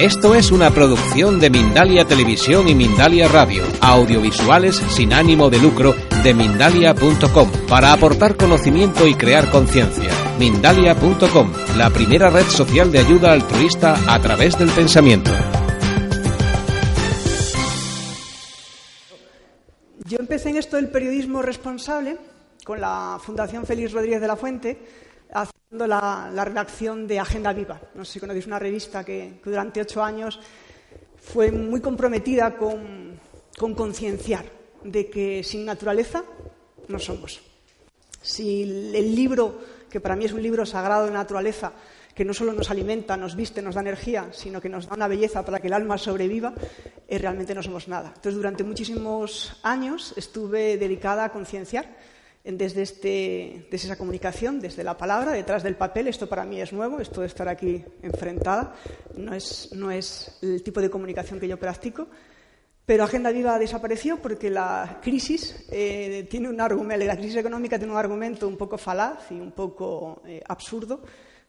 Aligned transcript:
Esto 0.00 0.36
es 0.36 0.52
una 0.52 0.70
producción 0.70 1.40
de 1.40 1.50
Mindalia 1.50 2.04
Televisión 2.04 2.68
y 2.68 2.74
Mindalia 2.76 3.26
Radio, 3.26 3.64
audiovisuales 3.80 4.76
sin 4.76 5.12
ánimo 5.12 5.50
de 5.50 5.58
lucro 5.58 5.92
de 6.22 6.34
mindalia.com, 6.34 7.50
para 7.68 7.92
aportar 7.92 8.36
conocimiento 8.36 9.08
y 9.08 9.14
crear 9.14 9.50
conciencia. 9.50 10.08
Mindalia.com, 10.38 11.52
la 11.76 11.90
primera 11.90 12.30
red 12.30 12.44
social 12.44 12.92
de 12.92 13.00
ayuda 13.00 13.32
altruista 13.32 13.96
a 14.06 14.20
través 14.20 14.56
del 14.56 14.70
pensamiento. 14.70 15.32
Yo 20.04 20.18
empecé 20.20 20.50
en 20.50 20.58
esto 20.58 20.76
del 20.76 20.90
periodismo 20.90 21.42
responsable 21.42 22.18
con 22.64 22.80
la 22.80 23.18
Fundación 23.20 23.66
Félix 23.66 23.90
Rodríguez 23.90 24.20
de 24.20 24.28
la 24.28 24.36
Fuente 24.36 24.78
haciendo 25.32 25.86
la, 25.86 26.30
redacción 26.44 27.06
de 27.06 27.18
Agenda 27.18 27.52
Viva. 27.52 27.80
No 27.94 28.04
sé 28.04 28.14
si 28.14 28.20
conocéis 28.20 28.46
una 28.46 28.58
revista 28.58 29.04
que, 29.04 29.40
durante 29.44 29.80
ocho 29.80 30.02
años 30.02 30.40
fue 31.16 31.50
muy 31.52 31.80
comprometida 31.80 32.56
con, 32.56 33.20
concienciar 33.76 34.44
de 34.82 35.10
que 35.10 35.42
sin 35.42 35.64
naturaleza 35.64 36.24
no 36.88 36.98
somos. 36.98 37.40
Si 38.22 38.62
el 38.62 39.14
libro, 39.14 39.60
que 39.90 40.00
para 40.00 40.16
mí 40.16 40.24
es 40.24 40.32
un 40.32 40.42
libro 40.42 40.64
sagrado 40.64 41.06
de 41.06 41.12
naturaleza, 41.12 41.72
que 42.14 42.24
no 42.24 42.34
solo 42.34 42.52
nos 42.52 42.68
alimenta, 42.70 43.16
nos 43.16 43.36
viste, 43.36 43.62
nos 43.62 43.76
da 43.76 43.80
energía, 43.80 44.30
sino 44.32 44.60
que 44.60 44.68
nos 44.68 44.88
da 44.88 44.96
una 44.96 45.06
belleza 45.06 45.44
para 45.44 45.60
que 45.60 45.68
el 45.68 45.72
alma 45.72 45.98
sobreviva, 45.98 46.52
eh, 47.06 47.16
realmente 47.16 47.54
no 47.54 47.62
somos 47.62 47.86
nada. 47.86 48.08
Entonces, 48.08 48.34
durante 48.34 48.64
muchísimos 48.64 49.60
años 49.62 50.14
estuve 50.16 50.78
dedicada 50.78 51.24
a 51.24 51.28
concienciar 51.30 51.86
desde, 52.44 52.82
este, 52.82 53.66
desde 53.70 53.88
esa 53.88 53.96
comunicación, 53.96 54.60
desde 54.60 54.84
la 54.84 54.96
palabra, 54.96 55.32
detrás 55.32 55.62
del 55.62 55.76
papel. 55.76 56.08
Esto 56.08 56.28
para 56.28 56.44
mí 56.44 56.60
es 56.60 56.72
nuevo, 56.72 57.00
esto 57.00 57.20
de 57.20 57.26
estar 57.26 57.48
aquí 57.48 57.84
enfrentada. 58.02 58.74
No 59.16 59.34
es, 59.34 60.38
el 60.42 60.62
tipo 60.62 60.80
de 60.80 60.90
comunicación 60.90 61.40
que 61.40 61.48
yo 61.48 61.58
practico. 61.58 62.08
Pero 62.86 63.04
Agenda 63.04 63.30
Viva 63.30 63.58
desapareció 63.58 64.16
porque 64.16 64.48
la 64.48 64.98
crisis 65.02 65.66
eh, 65.70 66.26
tiene 66.30 66.48
un 66.48 66.58
argumento, 66.58 67.04
la 67.04 67.16
crisis 67.16 67.36
económica 67.36 67.76
tiene 67.76 67.92
un 67.92 67.98
argumento 67.98 68.48
un 68.48 68.56
poco 68.56 68.78
falaz 68.78 69.30
y 69.30 69.34
un 69.34 69.52
poco 69.52 70.22
eh, 70.26 70.42
absurdo, 70.48 71.02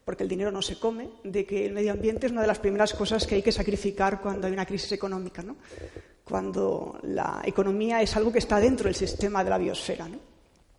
porque 0.04 0.22
el 0.22 0.28
dinero 0.28 0.52
no 0.52 0.60
se 0.60 0.78
come, 0.78 1.08
de 1.24 1.46
que 1.46 1.64
el 1.64 1.72
medio 1.72 1.92
ambiente 1.92 2.26
es 2.26 2.32
una 2.32 2.42
de 2.42 2.46
las 2.46 2.58
primeras 2.58 2.92
cosas 2.92 3.26
que 3.26 3.36
hay 3.36 3.42
que 3.42 3.52
sacrificar 3.52 4.20
cuando 4.20 4.48
hay 4.48 4.52
una 4.52 4.66
crisis 4.66 4.92
económica, 4.92 5.42
¿no? 5.42 5.56
cuando 6.24 6.98
la 7.04 7.40
economía 7.44 8.02
es 8.02 8.14
algo 8.16 8.30
que 8.30 8.38
está 8.38 8.60
dentro 8.60 8.84
del 8.84 8.94
sistema 8.94 9.42
de 9.42 9.48
la 9.50 9.56
biosfera. 9.56 10.08
¿no? 10.08 10.29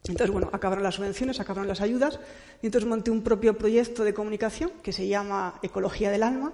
Entonces, 0.08 0.32
bueno, 0.32 0.50
acabaron 0.52 0.84
las 0.84 0.96
subvenciones, 0.96 1.40
acabaron 1.40 1.68
las 1.68 1.82
ayudas, 1.82 2.20
y 2.62 2.66
entonces 2.66 2.90
monté 2.90 3.12
un 3.12 3.22
propio 3.22 3.58
proyecto 3.58 4.04
de 4.04 4.14
comunicación 4.14 4.72
que 4.82 4.92
se 4.92 5.08
llama 5.08 5.60
Ecología 5.62 6.10
del 6.10 6.24
Alma, 6.24 6.54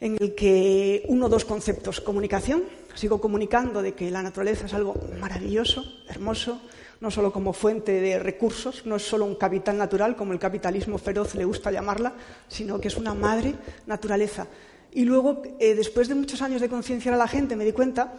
en 0.00 0.16
el 0.20 0.34
que 0.34 1.04
uno 1.08 1.26
o 1.26 1.28
dos 1.28 1.44
conceptos. 1.44 2.00
Comunicación, 2.00 2.64
sigo 2.94 3.20
comunicando 3.20 3.82
de 3.82 3.92
que 3.92 4.10
la 4.10 4.22
naturaleza 4.22 4.66
es 4.66 4.74
algo 4.74 4.94
maravilloso, 5.20 5.84
hermoso, 6.08 6.60
no 7.00 7.10
solo 7.10 7.32
como 7.32 7.52
fuente 7.52 8.00
de 8.00 8.18
recursos, 8.18 8.84
no 8.84 8.96
es 8.96 9.02
solo 9.02 9.24
un 9.24 9.36
capital 9.36 9.78
natural, 9.78 10.16
como 10.16 10.32
el 10.32 10.38
capitalismo 10.38 10.98
feroz 10.98 11.34
le 11.34 11.44
gusta 11.44 11.70
llamarla, 11.70 12.12
sino 12.48 12.78
que 12.78 12.88
es 12.88 12.96
una 12.96 13.14
madre 13.14 13.54
naturaleza. 13.86 14.46
Y 14.92 15.04
luego, 15.04 15.42
eh, 15.58 15.74
después 15.74 16.08
de 16.08 16.14
muchos 16.14 16.42
años 16.42 16.60
de 16.60 16.68
concienciar 16.68 17.14
a 17.14 17.18
la 17.18 17.28
gente, 17.28 17.56
me 17.56 17.64
di 17.64 17.72
cuenta 17.72 18.12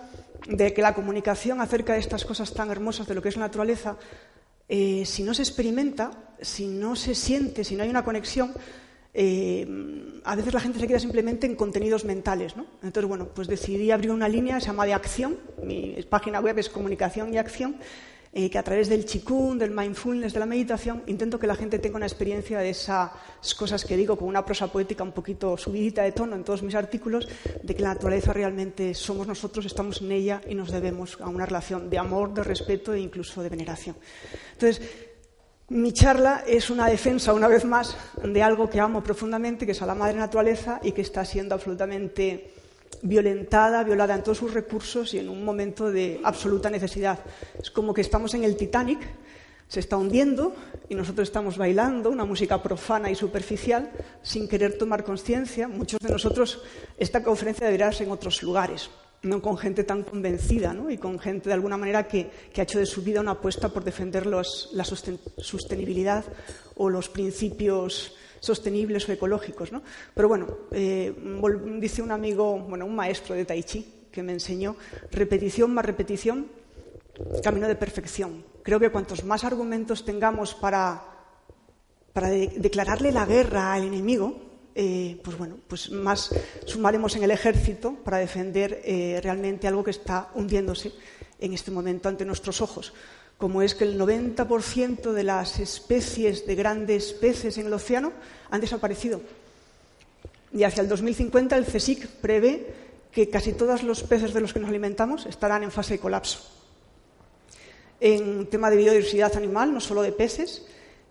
de 0.48 0.74
que 0.74 0.82
la 0.82 0.94
comunicación 0.94 1.62
acerca 1.62 1.94
de 1.94 2.00
estas 2.00 2.26
cosas 2.26 2.54
tan 2.54 2.72
hermosas 2.72 3.08
de 3.08 3.16
lo 3.16 3.22
que 3.22 3.30
es 3.30 3.36
la 3.36 3.46
naturaleza 3.46 3.98
eh, 4.74 5.04
si 5.06 5.24
no 5.24 5.34
se 5.34 5.42
experimenta, 5.42 6.12
si 6.40 6.66
no 6.66 6.96
se 6.96 7.14
siente, 7.14 7.66
si 7.66 7.76
no 7.76 7.84
hay 7.84 7.90
una 7.90 8.06
conexión, 8.06 8.54
eh, 9.14 9.68
a 10.24 10.34
veces 10.34 10.54
la 10.54 10.62
gente 10.62 10.80
se 10.80 10.88
queda 10.88 10.98
simplemente 10.98 11.46
en 11.46 11.58
contenidos 11.58 12.06
mentales. 12.06 12.56
¿no? 12.56 12.66
Entonces, 12.82 13.10
bueno, 13.10 13.28
pues 13.36 13.50
decidí 13.50 13.92
abrir 13.92 14.12
una 14.12 14.30
línea, 14.30 14.62
se 14.62 14.68
llama 14.68 14.86
de 14.86 14.94
acción, 14.94 15.38
mi 15.62 15.98
página 16.10 16.40
web 16.40 16.58
es 16.58 16.70
comunicación 16.70 17.34
y 17.34 17.38
acción, 17.38 17.76
eh, 18.34 18.50
que 18.50 18.58
a 18.58 18.64
través 18.64 18.88
del 18.88 19.06
chikung, 19.06 19.58
del 19.58 19.72
mindfulness, 19.72 20.34
de 20.34 20.40
la 20.40 20.46
meditación, 20.46 21.04
intento 21.08 21.38
que 21.38 21.48
la 21.48 21.56
gente 21.56 21.80
tenga 21.80 21.98
una 21.98 22.06
experiencia 22.06 22.60
de 22.60 22.70
esas 22.70 23.12
cosas 23.58 23.84
que 23.84 23.98
digo 23.98 24.18
con 24.18 24.30
una 24.30 24.46
prosa 24.46 24.72
poética 24.72 25.04
un 25.04 25.12
poquito 25.12 25.58
subidita 25.58 26.04
de 26.04 26.14
tono 26.14 26.38
en 26.38 26.46
todos 26.46 26.64
mis 26.64 26.76
artículos, 26.76 27.28
de 27.62 27.76
que 27.76 27.82
la 27.82 27.94
naturaleza 27.94 28.32
realmente 28.32 28.94
somos 28.94 29.28
nosotros, 29.28 29.66
estamos 29.66 30.02
en 30.02 30.14
ella 30.14 30.42
y 30.48 30.56
nos 30.56 30.72
debemos 30.72 31.20
a 31.20 31.28
una 31.28 31.46
relación 31.46 31.90
de 31.90 31.98
amor, 31.98 32.34
de 32.34 32.44
respeto 32.44 32.94
e 32.94 33.02
incluso 33.02 33.44
de 33.44 33.50
veneración. 33.50 33.98
Entonces, 34.54 34.82
mi 35.68 35.92
charla 35.92 36.44
es 36.48 36.70
una 36.70 36.88
defensa, 36.88 37.34
una 37.34 37.48
vez 37.48 37.66
más, 37.66 37.98
de 38.24 38.44
algo 38.44 38.70
que 38.70 38.80
amo 38.80 39.04
profundamente, 39.04 39.66
que 39.66 39.74
es 39.74 39.82
a 39.82 39.86
la 39.86 39.96
madre 39.96 40.18
naturaleza 40.18 40.80
y 40.84 40.94
que 40.94 41.02
está 41.02 41.26
siendo 41.26 41.56
absolutamente 41.56 42.54
violentada, 43.02 43.84
violada 43.84 44.16
en 44.16 44.24
todos 44.24 44.38
sus 44.38 44.54
recursos 44.54 45.14
y 45.14 45.20
en 45.20 45.30
un 45.30 45.44
momento 45.44 45.92
de 45.92 46.20
absoluta 46.24 46.70
necesidad. 46.70 47.20
Es 47.60 47.72
como 47.72 47.94
que 47.94 48.02
estamos 48.02 48.34
en 48.34 48.44
el 48.44 48.56
Titanic, 48.56 49.00
se 49.68 49.80
está 49.80 49.96
hundiendo 49.96 50.54
y 50.90 50.96
nosotros 50.96 51.30
estamos 51.30 51.58
bailando 51.58 52.10
una 52.10 52.26
música 52.26 52.62
profana 52.62 53.10
y 53.10 53.16
superficial 53.16 53.90
sin 54.22 54.50
querer 54.50 54.78
tomar 54.78 55.06
conciencia. 55.06 55.70
Muchos 55.70 56.00
de 56.02 56.10
nosotros 56.10 56.62
esta 56.98 57.24
conferencia 57.24 57.68
debería 57.68 57.92
ser 57.94 58.08
en 58.08 58.12
otros 58.12 58.44
lugares, 58.44 58.90
no 59.24 59.42
con 59.42 59.58
gente 59.58 59.86
tan 59.86 60.04
convencida 60.04 60.74
¿no? 60.74 60.90
y 60.90 60.98
con 60.98 61.20
gente 61.20 61.48
de 61.48 61.54
alguna 61.54 61.78
manera 61.78 62.06
que, 62.06 62.30
ha 62.58 62.62
hecho 62.62 62.80
de 62.80 62.86
su 62.86 63.02
vida 63.02 63.22
una 63.22 63.32
apuesta 63.32 63.70
por 63.70 63.86
defender 63.86 64.26
la 64.26 64.44
sostenibilidad 64.84 66.26
o 66.76 66.90
los 66.90 67.08
principios 67.08 68.14
sostenibles 68.42 69.08
o 69.08 69.14
ecológicos. 69.14 69.72
¿no? 69.72 69.82
Pero 70.14 70.28
bueno, 70.28 70.48
eh, 70.72 71.16
dice 71.80 72.02
un 72.02 72.12
amigo, 72.12 72.60
bueno, 72.60 72.86
un 72.86 72.96
maestro 72.96 73.36
de 73.36 73.46
Tai 73.46 73.64
Chi 73.64 74.02
que 74.12 74.22
me 74.22 74.34
enseñó, 74.34 74.76
repetición 75.12 75.74
más 75.74 75.86
repetición, 75.86 76.48
camino 77.42 77.70
de 77.70 77.76
perfección. 77.76 78.44
Creo 78.62 78.78
que 78.78 78.90
cuantos 78.90 79.24
más 79.24 79.46
argumentos 79.46 80.04
tengamos 80.04 80.54
para, 80.54 81.02
para 82.12 82.28
declararle 82.28 83.14
la 83.14 83.26
guerra 83.26 83.74
al 83.74 83.86
enemigo, 83.86 84.36
eh, 84.76 85.20
pues 85.24 85.38
bueno, 85.38 85.58
pues 85.68 85.92
más 85.92 86.36
sumaremos 86.66 87.16
en 87.16 87.24
el 87.24 87.32
ejército 87.32 87.96
para 88.04 88.18
defender 88.18 88.82
eh, 88.84 89.20
realmente 89.24 89.68
algo 89.68 89.84
que 89.84 89.92
está 89.92 90.30
hundiéndose 90.36 90.92
en 91.40 91.54
este 91.54 91.72
momento 91.72 92.10
ante 92.10 92.26
nuestros 92.26 92.62
ojos 92.62 92.94
como 93.42 93.64
es 93.64 93.74
que 93.74 93.86
el 93.86 94.00
90% 94.00 95.14
de 95.14 95.24
las 95.24 95.60
especies 95.60 96.46
de 96.46 96.54
grandes 96.54 97.12
peces 97.12 97.58
en 97.58 97.66
el 97.66 97.74
océano 97.74 98.14
han 98.52 98.62
desaparecido. 98.62 99.20
Y 100.54 100.64
hacia 100.64 100.82
el 100.82 100.88
2050 100.88 101.58
el 101.58 101.66
CSIC 101.66 102.08
prevé 102.08 102.68
que 103.12 103.32
casi 103.32 103.54
todos 103.54 103.82
los 103.82 104.04
peces 104.04 104.34
de 104.34 104.42
los 104.42 104.54
que 104.54 104.60
nos 104.60 104.70
alimentamos 104.70 105.26
estarán 105.26 105.64
en 105.64 105.72
fase 105.72 105.96
de 105.96 106.00
colapso. 106.00 106.40
En 108.00 108.46
tema 108.46 108.70
de 108.70 108.78
biodiversidad 108.78 109.36
animal, 109.36 109.74
no 109.74 109.82
solo 109.82 110.04
de 110.04 110.12
peces, 110.12 110.64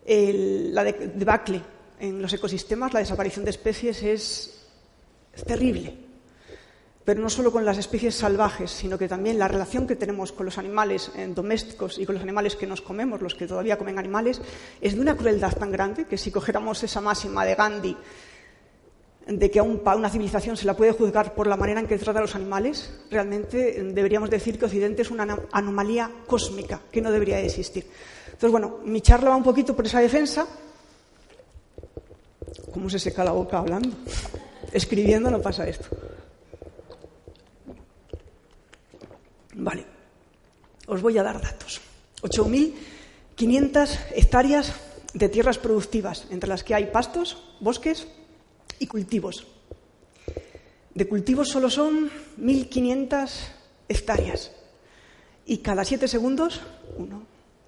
la 0.07 0.85
debacle 0.85 1.61
en 1.99 2.23
los 2.23 2.33
ecosistemas, 2.33 2.95
la 2.95 3.01
desaparición 3.01 3.45
de 3.45 3.51
especies 3.51 4.03
es 4.05 4.55
terrible 5.45 6.10
pero 7.05 7.21
no 7.21 7.31
solo 7.31 7.51
con 7.51 7.65
las 7.65 7.79
especies 7.79 8.15
salvajes, 8.15 8.71
sino 8.71 8.99
que 8.99 9.09
también 9.09 9.39
la 9.39 9.49
relación 9.49 9.87
que 9.87 9.97
tenemos 9.97 10.33
con 10.33 10.47
los 10.47 10.59
animales 10.59 11.11
eh, 11.17 11.27
domésticos 11.35 11.99
y 11.99 12.07
con 12.07 12.15
los 12.15 12.23
animales 12.23 12.57
que 12.57 12.67
nos 12.67 12.83
comemos, 12.83 13.23
los 13.23 13.35
que 13.35 13.47
todavía 13.47 13.79
comen 13.79 13.99
animales, 13.99 14.41
es 14.81 14.95
de 14.95 15.01
una 15.01 15.17
crueldad 15.17 15.57
tan 15.57 15.73
grande 15.73 16.05
que 16.05 16.19
si 16.19 16.31
cogiéramos 16.31 16.83
esa 16.83 17.01
máxima 17.01 17.45
de 17.45 17.55
Gandhi 17.55 17.97
de 19.27 19.51
que 19.51 19.59
a, 19.59 19.63
una 19.63 20.11
civilización 20.11 20.57
se 20.57 20.67
la 20.67 20.75
puede 20.75 20.93
juzgar 20.93 21.35
por 21.35 21.47
la 21.47 21.57
manera 21.57 21.81
en 21.81 21.87
que 21.87 21.99
trata 21.99 22.19
a 22.19 22.23
los 22.23 22.35
animales, 22.35 22.93
realmente 23.11 23.79
eh, 23.79 23.83
deberíamos 23.83 24.31
decir 24.31 24.59
que 24.59 24.65
Occidente 24.65 25.03
es 25.03 25.11
una 25.11 25.39
anomalía 25.53 26.11
cósmica 26.27 26.81
que 26.91 27.01
no 27.01 27.11
debería 27.13 27.37
de 27.37 27.47
existir. 27.47 27.87
Entonces, 28.27 28.51
bueno, 28.51 28.79
mi 28.85 29.01
charla 29.01 29.31
va 29.31 29.37
un 29.37 29.43
poquito 29.43 29.77
por 29.77 29.87
esa 29.87 30.01
defensa. 30.01 30.47
¿Cómo 32.73 32.89
se 32.89 32.99
seca 32.99 33.25
la 33.25 33.33
boca 33.33 33.59
hablando? 33.59 33.91
Escribiendo 34.73 35.31
no 35.31 35.41
pasa 35.41 35.69
esto. 35.69 35.89
Vale, 39.61 39.85
os 40.87 41.03
voy 41.03 41.19
a 41.19 41.23
dar 41.23 41.41
datos. 41.41 41.81
8.500 42.23 44.17
hectáreas 44.17 44.73
de 45.13 45.29
tierras 45.29 45.59
productivas, 45.59 46.27
entre 46.31 46.49
las 46.49 46.65
que 46.65 46.75
hay 46.75 46.87
pastos, 46.87 47.37
bosques 47.61 48.09
y 48.79 48.87
cultivos. 48.87 49.47
De 50.95 51.07
cultivos 51.07 51.49
solo 51.49 51.69
son 51.69 52.11
1.500 52.41 53.31
hectáreas. 53.89 54.53
Y 55.45 55.59
cada 55.59 55.85
siete 55.85 56.09
segundos, 56.09 56.63
1, 56.97 57.23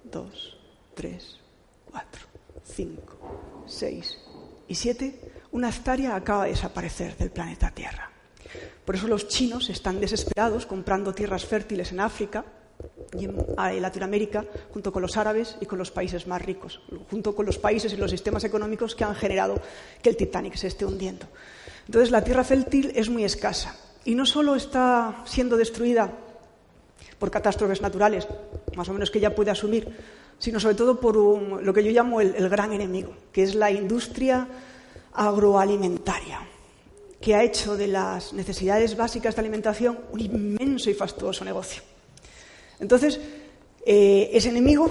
2, 0.05 0.57
3, 0.95 1.37
4, 1.91 2.23
5, 2.65 3.65
6 3.67 4.19
y 4.69 4.75
7, 4.75 5.33
una 5.53 5.69
hectárea 5.69 6.17
acaba 6.17 6.45
de 6.45 6.51
desaparecer 6.53 7.19
del 7.19 7.31
planeta 7.31 7.71
Tierra. 7.71 8.12
Por 8.85 8.97
eso 8.97 9.09
los 9.09 9.29
chinos 9.29 9.71
están 9.71 10.01
desesperados 10.01 10.67
comprando 10.67 11.15
tierras 11.15 11.45
fértiles 11.45 11.93
en 11.93 12.01
África 12.01 12.45
y 13.19 13.27
en 13.27 13.83
Latinoamérica, 13.83 14.45
junto 14.73 14.93
con 14.93 15.03
los 15.03 15.17
árabes 15.17 15.57
y 15.61 15.67
con 15.67 15.79
los 15.79 15.91
países 15.91 16.27
más 16.27 16.43
ricos, 16.43 16.81
junto 17.11 17.35
con 17.35 17.47
los 17.47 17.59
países 17.59 17.93
y 17.93 17.97
los 17.97 18.11
sistemas 18.11 18.45
económicos 18.45 18.95
que 18.95 19.05
han 19.05 19.15
generado 19.15 19.61
que 20.03 20.11
el 20.11 20.17
Titanic 20.17 20.57
se 20.57 20.67
esté 20.67 20.85
hundiendo. 20.85 21.27
Entonces 21.87 22.11
la 22.11 22.25
tierra 22.25 22.45
fértil 22.45 22.93
es 22.95 23.09
muy 23.09 23.25
escasa 23.25 23.77
y 24.05 24.15
no 24.15 24.27
solo 24.27 24.57
está 24.57 25.23
siendo 25.27 25.57
destruida 25.57 26.11
por 27.19 27.31
catástrofes 27.31 27.83
naturales, 27.83 28.27
más 28.75 28.89
o 28.89 28.93
menos 28.93 29.11
que 29.11 29.19
ella 29.19 29.35
puede 29.35 29.53
asumir, 29.53 29.97
sino 30.39 30.59
sobre 30.59 30.75
todo 30.75 30.99
por 30.99 31.17
lo 31.17 31.73
que 31.73 31.85
yo 31.85 31.93
llamo 31.93 32.21
el 32.21 32.49
gran 32.49 32.73
enemigo, 32.73 33.15
que 33.33 33.45
es 33.45 33.55
la 33.55 33.71
industria 33.71 34.49
agroalimentaria, 35.13 36.41
que 37.23 37.37
ha 37.37 37.45
hecho 37.45 37.77
de 37.77 37.87
las 37.87 38.33
necesidades 38.33 38.97
básicas 38.97 39.37
de 39.37 39.41
alimentación 39.41 39.99
un 40.11 40.21
inmenso 40.21 40.91
y 40.91 40.95
fastuoso 40.95 41.45
negocio. 41.45 41.83
Entonces, 42.81 43.21
eh, 43.87 44.29
ese 44.33 44.49
enemigo, 44.49 44.91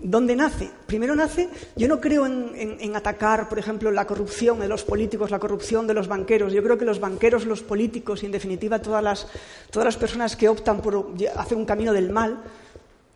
¿dónde 0.00 0.36
nace? 0.36 0.70
Primero 0.86 1.16
nace, 1.16 1.48
yo 1.74 1.88
no 1.88 2.00
creo 2.00 2.24
en, 2.24 2.96
atacar, 2.96 3.48
por 3.48 3.58
ejemplo, 3.58 3.90
la 3.90 4.06
corrupción 4.06 4.60
de 4.60 4.68
los 4.68 4.84
políticos, 4.84 5.32
la 5.32 5.40
corrupción 5.40 5.88
de 5.88 5.94
los 5.94 6.06
banqueros. 6.06 6.52
Yo 6.52 6.62
creo 6.62 6.78
que 6.78 6.84
los 6.84 7.00
banqueros, 7.00 7.46
los 7.46 7.62
políticos 7.62 8.22
y, 8.22 8.26
en 8.26 8.32
definitiva, 8.32 8.78
todas 8.80 9.02
las, 9.02 9.26
todas 9.70 9.84
las 9.84 9.96
personas 9.96 10.36
que 10.36 10.48
optan 10.48 10.80
por 10.80 11.08
hacer 11.36 11.58
un 11.58 11.64
camino 11.64 11.92
del 11.92 12.10
mal, 12.10 12.44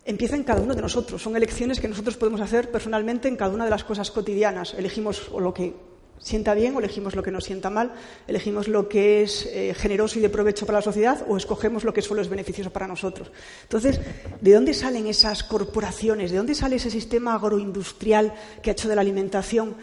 empiezan 0.04 0.40
en 0.40 0.44
cada 0.44 0.60
uno 0.60 0.74
de 0.74 0.82
nosotros. 0.82 1.22
Son 1.22 1.36
elecciones 1.36 1.78
que 1.78 1.86
nosotros 1.86 2.16
podemos 2.16 2.40
hacer 2.40 2.72
personalmente 2.72 3.28
en 3.28 3.36
cada 3.36 3.54
una 3.54 3.64
de 3.64 3.70
las 3.70 3.84
cosas 3.84 4.10
cotidianas. 4.10 4.74
Elegimos 4.74 5.28
o 5.32 5.38
lo 5.38 5.54
que 5.54 5.72
sienta 6.18 6.54
bien 6.54 6.74
o 6.74 6.78
elegimos 6.78 7.14
lo 7.14 7.22
que 7.22 7.30
nos 7.30 7.44
sienta 7.44 7.70
mal, 7.70 7.92
elegimos 8.26 8.68
lo 8.68 8.88
que 8.88 9.22
es 9.22 9.46
eh, 9.46 9.74
generoso 9.74 10.18
y 10.18 10.22
de 10.22 10.28
provecho 10.28 10.66
para 10.66 10.78
la 10.78 10.82
sociedad 10.82 11.24
o 11.28 11.36
escogemos 11.36 11.84
lo 11.84 11.92
que 11.92 12.02
solo 12.02 12.22
es 12.22 12.28
beneficioso 12.28 12.70
para 12.70 12.86
nosotros. 12.86 13.30
Entonces, 13.62 14.00
¿de 14.40 14.52
dónde 14.52 14.74
salen 14.74 15.06
esas 15.06 15.42
corporaciones? 15.42 16.30
¿De 16.30 16.36
dónde 16.36 16.54
sale 16.54 16.76
ese 16.76 16.90
sistema 16.90 17.34
agroindustrial 17.34 18.34
que 18.62 18.70
ha 18.70 18.72
hecho 18.72 18.88
de 18.88 18.94
la 18.94 19.02
alimentación 19.02 19.76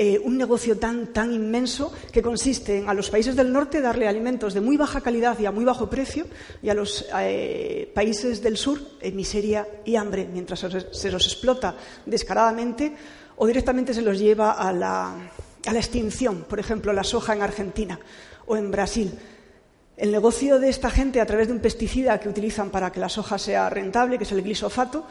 eh, 0.00 0.16
un 0.22 0.38
negocio 0.38 0.78
tan, 0.78 1.08
tan 1.08 1.32
inmenso 1.32 1.92
que 2.12 2.22
consiste 2.22 2.78
en 2.78 2.88
a 2.88 2.94
los 2.94 3.10
países 3.10 3.34
del 3.34 3.52
norte 3.52 3.80
darle 3.80 4.06
alimentos 4.06 4.54
de 4.54 4.60
muy 4.60 4.76
baja 4.76 5.00
calidad 5.00 5.36
y 5.40 5.46
a 5.46 5.50
muy 5.50 5.64
bajo 5.64 5.90
precio 5.90 6.26
y 6.62 6.68
a 6.68 6.74
los 6.74 7.04
eh, 7.18 7.90
países 7.92 8.40
del 8.40 8.56
sur 8.56 8.80
miseria 9.12 9.66
y 9.84 9.96
hambre, 9.96 10.28
mientras 10.32 10.64
se 10.92 11.10
los 11.10 11.26
explota 11.26 11.74
descaradamente 12.06 12.94
o 13.34 13.46
directamente 13.48 13.92
se 13.92 14.02
los 14.02 14.20
lleva 14.20 14.52
a 14.52 14.72
la 14.72 15.16
a 15.66 15.72
la 15.72 15.78
extinción, 15.78 16.44
por 16.48 16.60
ejemplo, 16.60 16.92
la 16.92 17.04
soja 17.04 17.34
en 17.34 17.42
Argentina 17.42 17.98
o 18.46 18.56
en 18.56 18.70
Brasil. 18.70 19.18
El 19.96 20.12
negocio 20.12 20.60
de 20.60 20.68
esta 20.68 20.90
gente 20.90 21.20
a 21.20 21.26
través 21.26 21.48
de 21.48 21.54
un 21.54 21.60
pesticida 21.60 22.20
que 22.20 22.28
utilizan 22.28 22.70
para 22.70 22.92
que 22.92 23.00
la 23.00 23.08
soja 23.08 23.36
sea 23.36 23.68
rentable, 23.68 24.16
que 24.16 24.24
es 24.24 24.32
el 24.32 24.42
glisofato, 24.42 25.06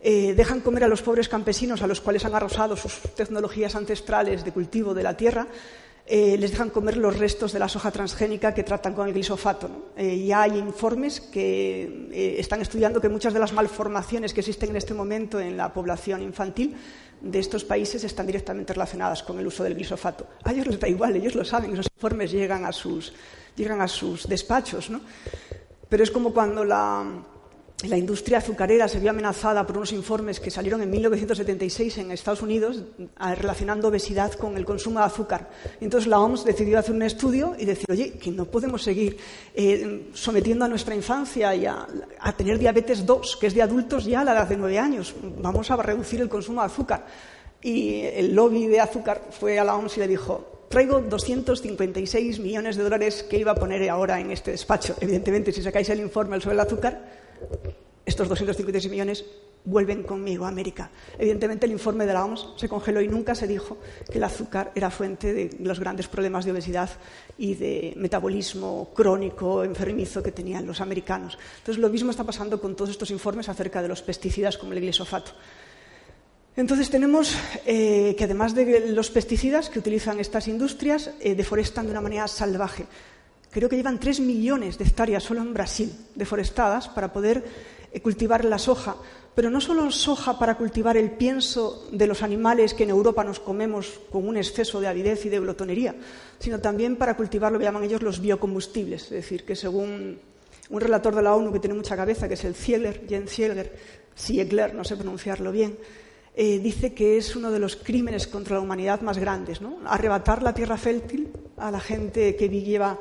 eh, 0.00 0.32
dejan 0.34 0.60
comer 0.60 0.84
a 0.84 0.88
los 0.88 1.02
pobres 1.02 1.28
campesinos 1.28 1.82
a 1.82 1.86
los 1.86 2.00
cuales 2.00 2.24
han 2.24 2.34
arrosado 2.34 2.74
sus 2.74 3.00
tecnologías 3.14 3.74
ancestrales 3.76 4.42
de 4.42 4.52
cultivo 4.52 4.94
de 4.94 5.02
la 5.02 5.14
tierra, 5.14 5.46
eh, 6.06 6.38
les 6.38 6.52
dejan 6.52 6.70
comer 6.70 6.96
los 6.96 7.18
restos 7.18 7.52
de 7.52 7.58
la 7.58 7.68
soja 7.68 7.90
transgénica 7.90 8.54
que 8.54 8.64
tratan 8.64 8.94
con 8.94 9.06
el 9.06 9.12
glisofato. 9.12 9.92
Eh, 9.96 10.24
ya 10.24 10.42
hay 10.42 10.56
informes 10.56 11.20
que 11.20 12.08
están 12.38 12.62
estudiando 12.62 13.00
que 13.00 13.10
muchas 13.10 13.34
de 13.34 13.40
las 13.40 13.52
malformaciones 13.52 14.32
que 14.32 14.40
existen 14.40 14.70
en 14.70 14.76
este 14.76 14.94
momento 14.94 15.38
en 15.38 15.58
la 15.58 15.70
población 15.70 16.22
infantil 16.22 16.74
de 17.20 17.38
estos 17.38 17.64
países 17.64 18.04
están 18.04 18.26
directamente 18.26 18.72
relacionadas 18.72 19.22
con 19.22 19.38
el 19.38 19.46
uso 19.46 19.62
del 19.62 19.74
glisofato. 19.74 20.26
A 20.44 20.52
ellos 20.52 20.66
les 20.66 20.80
da 20.80 20.88
igual, 20.88 21.16
ellos 21.16 21.34
lo 21.34 21.44
saben, 21.44 21.72
esos 21.72 21.88
informes 21.94 22.32
llegan 22.32 22.64
a 22.64 22.72
sus, 22.72 23.12
llegan 23.56 23.80
a 23.80 23.88
sus 23.88 24.28
despachos, 24.28 24.90
¿no? 24.90 25.00
Pero 25.88 26.02
es 26.02 26.10
como 26.10 26.32
cuando 26.32 26.64
la, 26.64 27.04
la 27.84 27.96
industria 27.96 28.38
azucarera 28.38 28.88
se 28.88 29.00
vio 29.00 29.10
amenazada 29.10 29.66
por 29.66 29.76
unos 29.76 29.92
informes 29.92 30.38
que 30.38 30.50
salieron 30.50 30.82
en 30.82 30.90
1976 30.90 31.98
en 31.98 32.10
Estados 32.10 32.42
Unidos 32.42 32.82
relacionando 33.36 33.88
obesidad 33.88 34.32
con 34.34 34.56
el 34.56 34.64
consumo 34.64 34.98
de 34.98 35.06
azúcar. 35.06 35.48
Entonces 35.80 36.06
la 36.08 36.20
OMS 36.20 36.44
decidió 36.44 36.78
hacer 36.78 36.94
un 36.94 37.02
estudio 37.02 37.54
y 37.58 37.64
decir, 37.64 37.86
oye, 37.88 38.12
que 38.12 38.30
no 38.30 38.44
podemos 38.44 38.82
seguir 38.82 39.16
eh, 39.54 40.10
sometiendo 40.12 40.64
a 40.64 40.68
nuestra 40.68 40.94
infancia 40.94 41.54
y 41.54 41.64
a, 41.64 41.86
tener 42.36 42.58
diabetes 42.58 43.06
2, 43.06 43.36
que 43.36 43.46
es 43.46 43.54
de 43.54 43.62
adultos 43.62 44.04
ya 44.04 44.20
a 44.20 44.24
la 44.24 44.32
edad 44.32 44.48
de 44.48 44.56
nueve 44.56 44.78
años. 44.78 45.14
Vamos 45.40 45.70
a 45.70 45.76
reducir 45.76 46.20
el 46.20 46.28
consumo 46.28 46.60
de 46.60 46.66
azúcar. 46.66 47.06
Y 47.62 48.02
el 48.02 48.34
lobby 48.34 48.66
de 48.66 48.80
azúcar 48.80 49.22
fue 49.30 49.58
a 49.58 49.64
la 49.64 49.76
OMS 49.76 49.96
y 49.96 50.00
le 50.00 50.08
dijo, 50.08 50.66
traigo 50.68 51.00
256 51.00 52.40
millones 52.40 52.76
de 52.76 52.82
dólares 52.82 53.22
que 53.22 53.38
iba 53.38 53.52
a 53.52 53.54
poner 53.54 53.88
ahora 53.88 54.20
en 54.20 54.30
este 54.30 54.50
despacho. 54.52 54.96
Evidentemente, 55.00 55.52
si 55.52 55.62
sacáis 55.62 55.88
el 55.90 56.00
informe 56.00 56.40
sobre 56.40 56.54
el 56.54 56.60
azúcar, 56.60 57.00
estos 58.04 58.28
256 58.28 58.90
millones 58.90 59.24
vuelven 59.64 60.02
conmigo 60.02 60.46
a 60.46 60.48
América. 60.48 60.90
Evidentemente, 61.18 61.66
el 61.66 61.72
informe 61.72 62.06
de 62.06 62.12
la 62.12 62.24
OMS 62.24 62.54
se 62.56 62.68
congeló 62.68 63.00
y 63.00 63.08
nunca 63.08 63.34
se 63.34 63.46
dijo 63.46 63.78
que 64.10 64.18
el 64.18 64.24
azúcar 64.24 64.72
era 64.74 64.90
fuente 64.90 65.32
de 65.32 65.50
los 65.60 65.78
grandes 65.78 66.08
problemas 66.08 66.44
de 66.44 66.52
obesidad 66.52 66.90
y 67.36 67.54
de 67.54 67.94
metabolismo 67.96 68.90
crónico, 68.94 69.62
enfermizo 69.62 70.22
que 70.22 70.32
tenían 70.32 70.66
los 70.66 70.80
americanos. 70.80 71.38
Entonces, 71.58 71.80
lo 71.80 71.90
mismo 71.90 72.10
está 72.10 72.24
pasando 72.24 72.60
con 72.60 72.74
todos 72.74 72.90
estos 72.90 73.10
informes 73.10 73.48
acerca 73.48 73.82
de 73.82 73.88
los 73.88 74.02
pesticidas 74.02 74.56
como 74.56 74.72
el 74.72 74.80
glisofato. 74.80 75.32
Entonces 76.56 76.90
tenemos 76.90 77.36
eh, 77.64 78.14
que 78.18 78.24
además 78.24 78.54
de 78.54 78.90
los 78.92 79.10
pesticidas 79.10 79.70
que 79.70 79.78
utilizan 79.78 80.18
estas 80.18 80.48
industrias, 80.48 81.10
eh, 81.20 81.34
deforestan 81.34 81.86
de 81.86 81.92
una 81.92 82.00
manera 82.00 82.26
salvaje. 82.28 82.86
Creo 83.50 83.68
que 83.68 83.76
llevan 83.76 83.98
tres 83.98 84.20
millones 84.20 84.78
de 84.78 84.84
hectáreas 84.84 85.24
solo 85.24 85.40
en 85.40 85.52
Brasil 85.52 85.92
deforestadas 86.14 86.88
para 86.88 87.12
poder 87.12 87.44
eh, 87.92 88.00
cultivar 88.00 88.44
la 88.44 88.58
soja, 88.58 88.94
pero 89.34 89.50
no 89.50 89.60
solo 89.60 89.90
soja 89.90 90.38
para 90.38 90.56
cultivar 90.56 90.96
el 90.96 91.10
pienso 91.10 91.88
de 91.90 92.06
los 92.06 92.22
animales 92.22 92.74
que 92.74 92.84
en 92.84 92.90
Europa 92.90 93.24
nos 93.24 93.40
comemos 93.40 94.00
con 94.10 94.28
un 94.28 94.36
exceso 94.36 94.80
de 94.80 94.86
avidez 94.86 95.26
y 95.26 95.28
de 95.30 95.40
glotonería, 95.40 95.96
sino 96.38 96.60
también 96.60 96.94
para 96.94 97.16
cultivar 97.16 97.50
lo 97.50 97.58
que 97.58 97.64
llaman 97.64 97.82
ellos 97.82 98.02
los 98.02 98.20
biocombustibles, 98.20 99.04
es 99.04 99.10
decir, 99.10 99.44
que 99.44 99.56
según 99.56 100.18
un 100.68 100.80
relator 100.80 101.14
de 101.14 101.22
la 101.22 101.34
ONU 101.34 101.52
que 101.52 101.58
tiene 101.58 101.74
mucha 101.74 101.96
cabeza, 101.96 102.28
que 102.28 102.34
es 102.34 102.44
el 102.44 102.54
Ziegler, 102.54 103.04
Jens 103.08 103.32
Ziegler, 103.32 103.76
Ziegler, 104.16 104.74
no 104.74 104.84
sé 104.84 104.96
pronunciarlo 104.96 105.50
bien, 105.50 105.76
eh, 106.36 106.60
dice 106.60 106.94
que 106.94 107.16
es 107.16 107.34
uno 107.34 107.50
de 107.50 107.58
los 107.58 107.74
crímenes 107.74 108.28
contra 108.28 108.54
la 108.54 108.62
humanidad 108.62 109.00
más 109.00 109.18
grandes, 109.18 109.60
¿no? 109.60 109.78
arrebatar 109.86 110.44
la 110.44 110.54
tierra 110.54 110.76
fértil 110.76 111.32
a 111.56 111.72
la 111.72 111.80
gente 111.80 112.36
que 112.36 112.48
lleva 112.48 112.98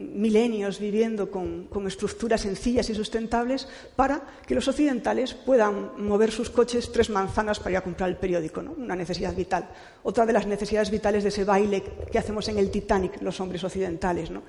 milenios 0.00 0.80
viviendo 0.80 1.30
con, 1.30 1.68
estructuras 1.86 2.40
sencillas 2.40 2.88
y 2.90 2.94
sustentables 2.94 3.68
para 3.96 4.22
que 4.46 4.54
los 4.54 4.66
occidentales 4.66 5.34
puedan 5.34 5.92
mover 5.98 6.32
sus 6.32 6.50
coches 6.50 6.90
tres 6.92 7.10
manzanas 7.10 7.58
para 7.58 7.72
ir 7.72 7.76
a 7.76 7.84
comprar 7.84 8.08
el 8.08 8.16
periódico, 8.16 8.62
¿no? 8.62 8.72
una 8.72 8.96
necesidad 8.96 9.34
vital. 9.34 9.68
Otra 10.02 10.26
de 10.26 10.32
las 10.32 10.46
necesidades 10.46 10.90
vitales 10.90 11.22
de 11.22 11.28
ese 11.28 11.44
baile 11.44 11.82
que 12.10 12.18
hacemos 12.18 12.48
en 12.48 12.58
el 12.58 12.70
Titanic 12.70 13.20
los 13.20 13.38
hombres 13.40 13.62
occidentales, 13.62 14.30
¿no? 14.30 14.42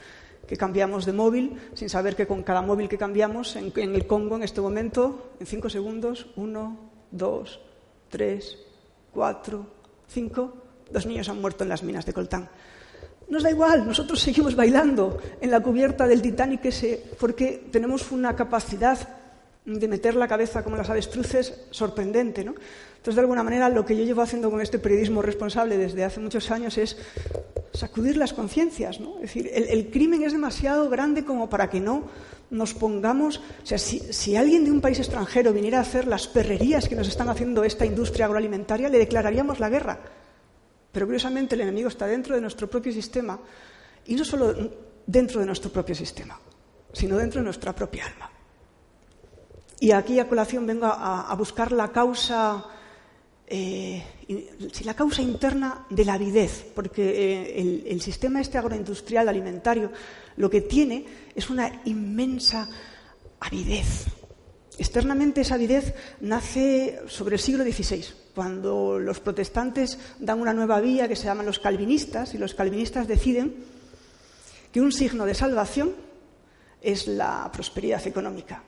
que 0.47 0.57
cambiamos 0.57 1.05
de 1.05 1.13
móvil 1.13 1.57
sin 1.73 1.89
saber 1.89 2.15
que 2.15 2.27
con 2.27 2.43
cada 2.43 2.61
móvil 2.61 2.89
que 2.89 2.97
cambiamos 2.97 3.55
en, 3.55 3.71
en 3.75 3.95
el 3.95 4.07
Congo 4.07 4.35
en 4.35 4.43
este 4.43 4.61
momento, 4.61 5.33
en 5.39 5.45
cinco 5.45 5.69
segundos, 5.69 6.27
uno, 6.35 6.89
dos, 7.11 7.61
tres, 8.09 8.57
cuatro, 9.13 9.67
cinco, 10.07 10.53
dos 10.91 11.05
niños 11.05 11.29
han 11.29 11.39
muerto 11.39 11.63
en 11.63 11.69
las 11.69 11.83
minas 11.83 12.05
de 12.05 12.13
coltán. 12.13 12.49
Nos 13.31 13.43
da 13.43 13.49
igual, 13.49 13.87
nosotros 13.87 14.19
seguimos 14.19 14.57
bailando 14.57 15.17
en 15.39 15.51
la 15.51 15.61
cubierta 15.61 16.05
del 16.05 16.21
Titanic 16.21 16.67
porque 17.17 17.63
tenemos 17.71 18.11
una 18.11 18.35
capacidad 18.35 18.99
de 19.63 19.87
meter 19.87 20.15
la 20.15 20.27
cabeza 20.27 20.65
como 20.65 20.75
las 20.75 20.89
avestruces 20.89 21.61
sorprendente. 21.71 22.43
¿no? 22.43 22.55
Entonces, 22.91 23.15
de 23.15 23.21
alguna 23.21 23.41
manera, 23.41 23.69
lo 23.69 23.85
que 23.85 23.95
yo 23.95 24.03
llevo 24.03 24.21
haciendo 24.21 24.51
con 24.51 24.59
este 24.59 24.79
periodismo 24.79 25.21
responsable 25.21 25.77
desde 25.77 26.03
hace 26.03 26.19
muchos 26.19 26.51
años 26.51 26.77
es 26.77 26.97
sacudir 27.71 28.17
las 28.17 28.33
conciencias. 28.33 28.99
¿no? 28.99 29.15
Es 29.15 29.33
decir, 29.33 29.49
el, 29.53 29.89
crimen 29.89 30.23
es 30.23 30.33
demasiado 30.33 30.89
grande 30.89 31.23
como 31.23 31.49
para 31.49 31.69
que 31.69 31.79
no 31.79 32.09
nos 32.49 32.73
pongamos. 32.73 33.37
O 33.37 33.65
sea, 33.65 33.77
si, 33.77 34.35
alguien 34.35 34.65
de 34.65 34.71
un 34.71 34.81
país 34.81 34.99
extranjero 34.99 35.53
viniera 35.53 35.77
a 35.77 35.83
hacer 35.83 36.05
las 36.05 36.27
perrerías 36.27 36.89
que 36.89 36.97
nos 36.97 37.07
están 37.07 37.29
haciendo 37.29 37.63
esta 37.63 37.85
industria 37.85 38.25
agroalimentaria, 38.25 38.89
le 38.89 38.97
declararíamos 38.97 39.61
la 39.61 39.69
guerra. 39.69 39.99
Pero 40.91 41.05
curiosamente 41.05 41.55
el 41.55 41.61
enemigo 41.61 41.87
está 41.87 42.05
dentro 42.05 42.35
de 42.35 42.41
nuestro 42.41 42.69
propio 42.69 42.91
sistema 42.91 43.39
y 44.05 44.15
no 44.15 44.25
solo 44.25 44.53
dentro 45.05 45.39
de 45.39 45.45
nuestro 45.45 45.71
propio 45.71 45.95
sistema, 45.95 46.39
sino 46.91 47.17
dentro 47.17 47.39
de 47.39 47.45
nuestra 47.45 47.73
propia 47.73 48.05
alma. 48.05 48.29
Y 49.79 49.91
aquí 49.91 50.19
a 50.19 50.27
colación 50.27 50.67
vengo 50.67 50.85
a, 50.85 51.33
buscar 51.35 51.71
la 51.71 51.91
causa, 51.91 52.63
eh, 53.47 54.03
la 54.83 54.93
causa 54.93 55.23
interna 55.23 55.87
de 55.89 56.05
la 56.05 56.13
avidez, 56.13 56.71
porque 56.75 57.01
eh, 57.01 57.59
el, 57.59 57.83
el 57.87 58.01
sistema 58.01 58.41
este 58.41 58.59
agroindustrial 58.59 59.27
alimentario 59.27 59.91
lo 60.37 60.49
que 60.49 60.61
tiene 60.61 61.05
es 61.33 61.49
una 61.49 61.81
inmensa 61.85 62.69
avidez. 63.39 64.05
Externamente 64.77 65.41
esa 65.41 65.55
avidez 65.55 65.95
nace 66.21 67.01
sobre 67.07 67.35
el 67.35 67.41
siglo 67.41 67.63
XVI, 67.63 68.05
cuando 68.33 68.99
los 68.99 69.19
protestantes 69.19 69.99
dan 70.19 70.39
una 70.39 70.53
nueva 70.53 70.79
vía 70.79 71.07
que 71.07 71.15
se 71.15 71.25
llaman 71.25 71.45
los 71.45 71.59
calvinistas 71.59 72.33
y 72.33 72.37
los 72.37 72.53
calvinistas 72.53 73.07
deciden 73.07 73.55
que 74.71 74.81
un 74.81 74.91
signo 74.91 75.25
de 75.25 75.33
salvación 75.33 75.93
es 76.81 77.07
la 77.07 77.49
prosperidad 77.51 78.05
económica. 78.07 78.63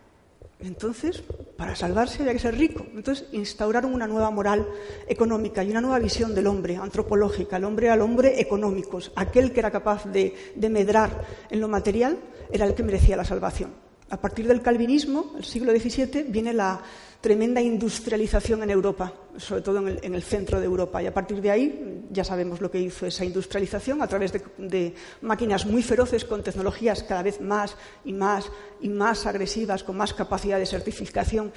Entonces, 0.60 1.22
para 1.58 1.76
salvarse 1.76 2.22
había 2.22 2.34
que 2.34 2.40
ser 2.40 2.58
rico. 2.58 2.86
Entonces, 2.96 3.28
instauraron 3.34 3.94
una 3.94 4.08
nueva 4.08 4.32
moral 4.32 4.66
económica 5.08 5.64
y 5.64 5.72
una 5.72 5.82
nueva 5.82 6.00
visión 6.00 6.34
del 6.34 6.48
hombre, 6.48 6.78
antropológica. 6.78 7.58
El 7.58 7.66
hombre 7.66 7.90
al 7.90 8.02
hombre 8.02 8.40
económico. 8.40 9.00
Aquel 9.16 9.52
que 9.52 9.60
era 9.60 9.72
capaz 9.72 10.06
de, 10.06 10.54
de 10.56 10.70
medrar 10.70 11.26
en 11.50 11.60
lo 11.60 11.68
material 11.68 12.18
era 12.52 12.66
el 12.66 12.76
que 12.76 12.84
merecía 12.84 13.18
la 13.18 13.26
salvación. 13.26 13.72
A 14.14 14.18
partir 14.22 14.48
del 14.48 14.62
calvinismo, 14.62 15.34
el 15.40 15.44
siglo 15.44 15.72
XVII, 15.72 16.26
viene 16.30 16.54
la 16.54 16.80
tremenda 17.20 17.60
industrialización 17.60 18.62
en 18.62 18.70
Europa, 18.70 19.12
sobre 19.38 19.64
todo 19.64 19.80
en 19.88 20.14
el, 20.14 20.22
centro 20.22 20.60
de 20.60 20.68
Europa. 20.68 21.02
Y 21.02 21.08
a 21.08 21.14
partir 21.14 21.42
de 21.42 21.50
ahí 21.50 22.06
ya 22.12 22.24
sabemos 22.24 22.62
lo 22.62 22.70
que 22.70 22.80
hizo 22.80 23.08
esa 23.08 23.26
industrialización 23.26 24.04
a 24.04 24.08
través 24.08 24.32
de, 24.32 24.94
máquinas 25.22 25.66
muy 25.66 25.82
feroces 25.82 26.26
con 26.26 26.44
tecnologías 26.44 27.02
cada 27.02 27.24
vez 27.24 27.42
más 27.42 27.76
y 28.06 28.14
más 28.14 28.52
y 28.82 28.90
más 28.90 29.26
agresivas, 29.26 29.84
con 29.84 29.98
más 29.98 30.14
capacidad 30.14 30.60
de 30.60 30.68
certificación. 30.68 31.52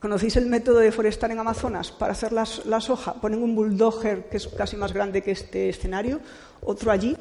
¿Conocéis 0.00 0.34
el 0.34 0.46
método 0.46 0.78
de 0.78 0.90
forestar 0.90 1.30
en 1.30 1.38
Amazonas? 1.38 1.92
Para 1.92 2.14
hacer 2.14 2.32
las, 2.32 2.66
la 2.66 2.80
soja, 2.80 3.14
ponen 3.14 3.44
un 3.44 3.54
bulldozer 3.54 4.28
que 4.28 4.38
es 4.38 4.48
casi 4.48 4.74
más 4.74 4.92
grande 4.92 5.22
que 5.22 5.30
este 5.30 5.68
escenario, 5.68 6.18
otro 6.62 6.90
allí, 6.90 7.16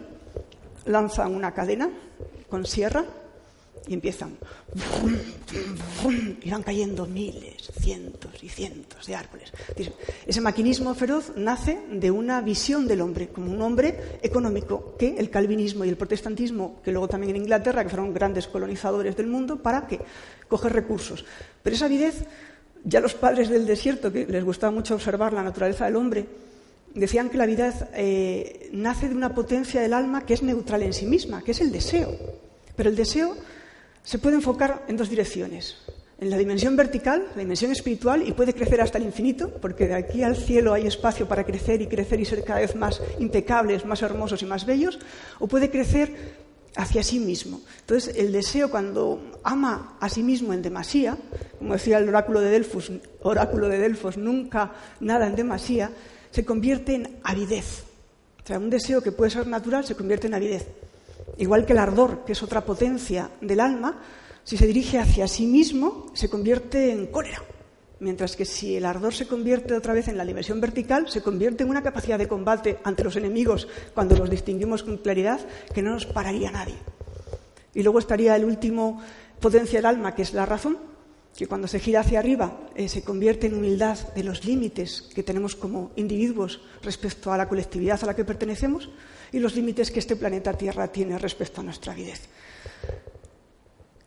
lanzan 0.85 1.35
una 1.35 1.53
cadena 1.53 1.91
con 2.49 2.65
sierra 2.65 3.05
y 3.87 3.93
empiezan. 3.93 4.37
Irán 6.43 6.63
cayendo 6.63 7.05
miles, 7.05 7.71
cientos 7.79 8.31
y 8.43 8.49
cientos 8.49 9.05
de 9.07 9.15
árboles. 9.15 9.51
Ese 10.25 10.41
maquinismo 10.41 10.93
feroz 10.95 11.33
nace 11.35 11.79
de 11.91 12.11
una 12.11 12.41
visión 12.41 12.87
del 12.87 13.01
hombre, 13.01 13.29
como 13.29 13.51
un 13.51 13.61
hombre 13.61 14.19
económico, 14.21 14.95
que 14.97 15.17
el 15.17 15.29
calvinismo 15.29 15.85
y 15.85 15.89
el 15.89 15.97
protestantismo, 15.97 16.81
que 16.83 16.91
luego 16.91 17.07
también 17.07 17.35
en 17.35 17.43
Inglaterra, 17.43 17.83
que 17.83 17.89
fueron 17.89 18.13
grandes 18.13 18.47
colonizadores 18.47 19.15
del 19.15 19.27
mundo, 19.27 19.57
para 19.57 19.87
que 19.87 19.99
coger 20.47 20.73
recursos. 20.73 21.25
Pero 21.63 21.75
esa 21.75 21.85
avidez, 21.85 22.23
ya 22.83 22.99
los 22.99 23.13
padres 23.13 23.49
del 23.49 23.65
desierto, 23.65 24.11
que 24.11 24.25
les 24.25 24.43
gustaba 24.43 24.71
mucho 24.71 24.95
observar 24.95 25.33
la 25.33 25.43
naturaleza 25.43 25.85
del 25.85 25.95
hombre, 25.95 26.25
decían 26.93 27.29
que 27.29 27.37
la 27.37 27.45
vida 27.45 27.73
eh, 27.93 28.69
nace 28.73 29.09
de 29.09 29.15
una 29.15 29.33
potencia 29.33 29.81
del 29.81 29.93
alma 29.93 30.25
que 30.25 30.33
es 30.33 30.43
neutral 30.43 30.83
en 30.83 30.93
sí 30.93 31.05
misma, 31.05 31.41
que 31.43 31.51
es 31.51 31.61
el 31.61 31.71
deseo. 31.71 32.15
Pero 32.75 32.89
el 32.89 32.95
deseo 32.95 33.35
se 34.03 34.19
puede 34.19 34.35
enfocar 34.35 34.85
en 34.87 34.97
dos 34.97 35.09
direcciones. 35.09 35.77
En 36.19 36.29
la 36.29 36.37
dimensión 36.37 36.75
vertical, 36.75 37.25
la 37.35 37.41
dimensión 37.41 37.71
espiritual, 37.71 38.27
y 38.27 38.31
puede 38.33 38.53
crecer 38.53 38.79
hasta 38.79 38.99
el 38.99 39.05
infinito, 39.05 39.49
porque 39.59 39.87
de 39.87 39.95
aquí 39.95 40.21
al 40.21 40.35
cielo 40.35 40.73
hay 40.73 40.85
espacio 40.85 41.27
para 41.27 41.43
crecer 41.43 41.81
y 41.81 41.87
crecer 41.87 42.19
y 42.19 42.25
ser 42.25 42.43
cada 42.43 42.59
vez 42.59 42.75
más 42.75 43.01
impecables, 43.19 43.85
más 43.85 44.03
hermosos 44.03 44.41
y 44.43 44.45
más 44.45 44.65
bellos, 44.67 44.99
o 45.39 45.47
puede 45.47 45.71
crecer 45.71 46.13
hacia 46.75 47.03
sí 47.03 47.19
mismo. 47.19 47.61
Entonces, 47.81 48.15
el 48.15 48.31
deseo 48.31 48.69
cuando 48.69 49.39
ama 49.43 49.97
a 49.99 50.09
sí 50.09 50.21
mismo 50.21 50.53
en 50.53 50.61
demasía, 50.61 51.17
como 51.57 51.73
decía 51.73 51.97
el 51.97 52.07
oráculo 52.07 52.39
de 52.39 52.51
Delfos, 52.51 52.91
oráculo 53.21 53.67
de 53.67 53.79
Delfos, 53.79 54.17
nunca 54.17 54.73
nada 54.99 55.27
en 55.27 55.35
demasía, 55.35 55.91
se 56.29 56.45
convierte 56.45 56.95
en 56.95 57.19
avidez. 57.23 57.83
O 58.43 58.47
sea, 58.47 58.57
un 58.57 58.69
deseo 58.69 59.01
que 59.01 59.11
puede 59.11 59.31
ser 59.31 59.47
natural 59.47 59.85
se 59.85 59.95
convierte 59.95 60.27
en 60.27 60.33
avidez. 60.33 60.67
Igual 61.37 61.65
que 61.65 61.73
el 61.73 61.79
ardor, 61.79 62.23
que 62.25 62.33
es 62.33 62.43
otra 62.43 62.65
potencia 62.65 63.29
del 63.41 63.59
alma, 63.59 64.01
si 64.43 64.57
se 64.57 64.67
dirige 64.67 64.99
hacia 64.99 65.27
sí 65.27 65.45
mismo, 65.45 66.07
se 66.13 66.29
convierte 66.29 66.91
en 66.91 67.07
cólera. 67.07 67.43
Mientras 67.99 68.35
que 68.35 68.45
si 68.45 68.75
el 68.75 68.85
ardor 68.85 69.13
se 69.13 69.27
convierte 69.27 69.75
otra 69.75 69.93
vez 69.93 70.07
en 70.07 70.17
la 70.17 70.25
dimensión 70.25 70.59
vertical, 70.59 71.07
se 71.07 71.21
convierte 71.21 71.63
en 71.63 71.69
una 71.69 71.83
capacidad 71.83 72.17
de 72.17 72.27
combate 72.27 72.79
ante 72.83 73.03
los 73.03 73.15
enemigos 73.15 73.67
cuando 73.93 74.15
los 74.15 74.29
distinguimos 74.29 74.81
con 74.81 74.97
claridad 74.97 75.39
que 75.73 75.83
no 75.83 75.91
nos 75.91 76.07
pararía 76.07 76.51
nadie. 76.51 76.77
Y 77.75 77.83
luego 77.83 77.99
estaría 77.99 78.35
el 78.35 78.45
último 78.45 79.01
potencia 79.39 79.77
del 79.77 79.85
alma, 79.85 80.15
que 80.15 80.23
es 80.23 80.33
la 80.33 80.47
razón, 80.47 80.77
que 81.37 81.47
cuando 81.47 81.67
se 81.67 81.79
gira 81.79 82.01
hacia 82.01 82.19
arriba 82.19 82.59
eh, 82.75 82.89
se 82.89 83.03
convierte 83.03 83.47
en 83.47 83.53
humildad 83.53 83.97
de 84.15 84.23
los 84.23 84.45
límites 84.45 85.09
que 85.13 85.23
tenemos 85.23 85.55
como 85.55 85.91
individuos 85.95 86.61
respecto 86.81 87.31
a 87.31 87.37
la 87.37 87.47
colectividad 87.47 88.03
a 88.03 88.07
la 88.07 88.15
que 88.15 88.25
pertenecemos 88.25 88.89
y 89.31 89.39
los 89.39 89.55
límites 89.55 89.91
que 89.91 89.99
este 89.99 90.15
planeta 90.15 90.53
Tierra 90.53 90.87
tiene 90.87 91.17
respecto 91.17 91.61
a 91.61 91.63
nuestra 91.63 91.93
avidez. 91.93 92.21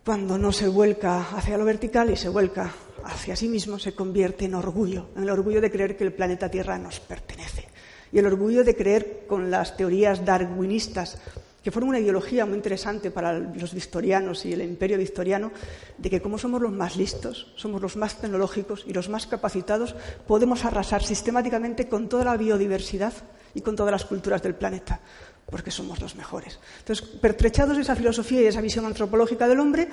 Cuando 0.05 0.37
no 0.37 0.53
se 0.53 0.69
vuelca 0.69 1.31
hacia 1.31 1.57
lo 1.57 1.65
vertical 1.65 2.11
y 2.11 2.17
se 2.17 2.29
vuelca 2.29 2.73
hacia 3.05 3.37
sí 3.37 3.49
mismo, 3.49 3.79
se 3.79 3.95
convierte 3.95 4.45
en 4.45 4.55
orgullo, 4.55 5.09
en 5.17 5.23
el 5.23 5.31
orgullo 5.31 5.61
de 5.61 5.71
creer 5.71 5.97
que 5.97 6.05
el 6.05 6.13
planeta 6.13 6.51
Tierra 6.51 6.79
nos 6.79 7.01
pertenece 7.01 7.69
y 8.15 8.19
el 8.19 8.27
orgullo 8.27 8.63
de 8.63 8.77
creer 8.77 9.25
con 9.27 9.51
las 9.51 9.77
teorías 9.77 10.25
darwinistas 10.25 11.19
que 11.65 11.73
fueron 11.73 11.89
una 11.89 11.99
ideología 11.99 12.45
muy 12.45 12.57
interesante 12.57 13.11
para 13.11 13.33
los 13.39 13.73
victorianos 13.75 14.45
y 14.45 14.53
el 14.53 14.61
imperio 14.61 14.99
victoriano, 14.99 15.51
de 15.97 16.11
que 16.11 16.21
como 16.21 16.37
somos 16.37 16.61
los 16.61 16.71
más 16.71 16.95
listos, 16.95 17.53
somos 17.57 17.81
los 17.81 17.97
más 17.97 18.21
tecnológicos 18.21 18.85
y 18.87 18.93
los 18.93 19.09
más 19.09 19.27
capacitados, 19.27 19.97
podemos 20.27 20.67
arrasar 20.67 21.03
sistemáticamente 21.03 21.89
con 21.89 22.11
toda 22.11 22.27
la 22.27 22.37
biodiversidad 22.37 23.15
y 23.55 23.61
con 23.61 23.77
todas 23.77 23.93
las 23.93 24.05
culturas 24.05 24.43
del 24.43 24.55
planeta, 24.55 25.01
porque 25.47 25.71
somos 25.71 26.01
los 26.01 26.17
mejores. 26.17 26.59
Entonces, 26.81 27.07
pertrechados 27.07 27.77
de 27.77 27.83
esa 27.83 27.97
filosofía 27.97 28.41
y 28.41 28.43
de 28.45 28.49
esa 28.49 28.61
visión 28.61 28.85
antropológica 28.87 29.49
del 29.49 29.61
hombre, 29.61 29.89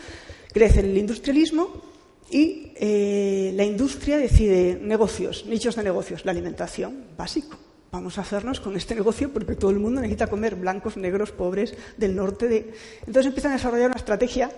crece 0.52 0.82
el 0.82 0.98
industrialismo 0.98 1.82
y 2.30 2.74
eh, 2.76 3.52
la 3.56 3.64
industria 3.64 4.18
decide 4.18 4.80
negocios, 4.82 5.46
nichos 5.46 5.76
de 5.76 5.84
negocios, 5.84 6.26
la 6.26 6.32
alimentación, 6.32 7.06
básico 7.18 7.58
vamos 7.92 8.18
a 8.18 8.22
hacernos 8.22 8.60
con 8.60 8.76
este 8.76 8.96
negocio 8.96 9.32
porque 9.32 9.56
todo 9.56 9.72
el 9.72 9.80
mundo 9.80 10.02
necesita 10.02 10.28
comer, 10.28 10.56
blancos, 10.56 10.98
negros, 10.98 11.32
pobres, 11.32 11.76
del 11.98 12.16
norte 12.16 12.48
de... 12.48 12.74
Entonces 13.02 13.28
empiezan 13.28 13.52
a 13.52 13.56
desarrollar 13.56 13.88
una 13.88 13.98
estrategia 13.98 14.50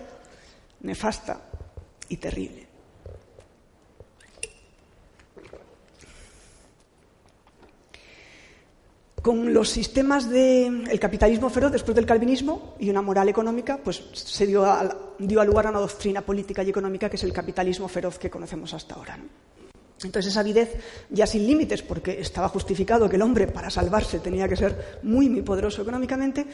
nefasta 0.80 1.42
y 2.08 2.16
terrible. 2.16 2.63
Con 9.24 9.54
los 9.54 9.70
sistemas 9.70 10.28
del 10.28 11.00
capitalismo 11.00 11.48
feroz 11.48 11.72
después 11.72 11.94
del 11.94 12.04
calvinismo 12.04 12.74
y 12.78 12.90
una 12.90 13.00
moral 13.00 13.26
económica, 13.30 13.80
pues 13.82 14.02
se 14.12 14.46
dio, 14.46 14.66
dio 15.18 15.42
lugar 15.46 15.66
a 15.66 15.70
una 15.70 15.78
doctrina 15.78 16.20
política 16.20 16.62
y 16.62 16.68
económica 16.68 17.08
que 17.08 17.16
es 17.16 17.24
el 17.24 17.32
capitalismo 17.32 17.88
feroz 17.88 18.18
que 18.18 18.28
conocemos 18.28 18.74
hasta 18.74 18.96
ahora. 18.96 19.18
Entonces 20.02 20.30
esa 20.30 20.40
avidez 20.40 20.76
ya 21.08 21.26
sin 21.26 21.46
límites, 21.46 21.80
porque 21.80 22.20
estaba 22.20 22.50
justificado 22.50 23.08
que 23.08 23.16
el 23.16 23.22
hombre 23.22 23.46
para 23.46 23.70
salvarse 23.70 24.18
tenía 24.18 24.46
que 24.46 24.56
ser 24.56 25.00
muy, 25.04 25.30
muy 25.30 25.40
poderoso 25.40 25.80
económicamente, 25.80 26.44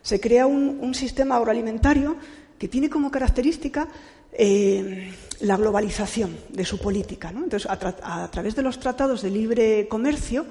se 0.00 0.18
crea 0.18 0.46
un, 0.46 0.94
sistema 0.94 1.36
agroalimentario 1.36 2.16
que 2.58 2.68
tiene 2.68 2.88
como 2.88 3.10
característica 3.10 3.86
eh, 4.32 5.12
la 5.40 5.58
globalización 5.58 6.38
de 6.48 6.64
su 6.64 6.78
política. 6.78 7.28
Entonces, 7.28 7.70
a, 7.70 8.30
través 8.30 8.56
de 8.56 8.62
los 8.62 8.80
tratados 8.80 9.20
de 9.20 9.28
libre 9.28 9.88
comercio, 9.88 10.46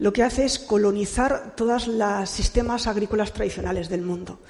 lo 0.00 0.14
que 0.14 0.22
hace 0.22 0.46
es 0.46 0.58
colonizar 0.58 1.54
todos 1.54 1.86
los 1.86 2.28
sistemas 2.28 2.86
agrícolas 2.86 3.32
tradicionales 3.34 3.90
del 3.90 4.00
mundo. 4.00 4.40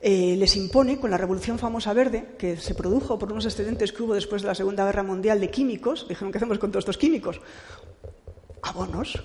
Eh, 0.00 0.36
les 0.38 0.56
impone, 0.56 0.98
con 0.98 1.10
la 1.10 1.18
Revolución 1.18 1.58
Famosa 1.58 1.92
Verde, 1.92 2.34
que 2.38 2.56
se 2.56 2.74
produjo 2.74 3.18
por 3.18 3.30
unos 3.32 3.44
excedentes 3.44 3.92
que 3.92 4.02
hubo 4.04 4.14
después 4.14 4.42
de 4.42 4.48
la 4.48 4.54
Segunda 4.54 4.84
Guerra 4.84 5.02
Mundial 5.02 5.40
de 5.40 5.50
químicos, 5.50 6.06
dijeron, 6.08 6.30
¿qué 6.30 6.38
hacemos 6.38 6.58
con 6.58 6.70
todos 6.70 6.82
estos 6.82 6.98
químicos? 6.98 7.40
Abonos, 8.62 9.22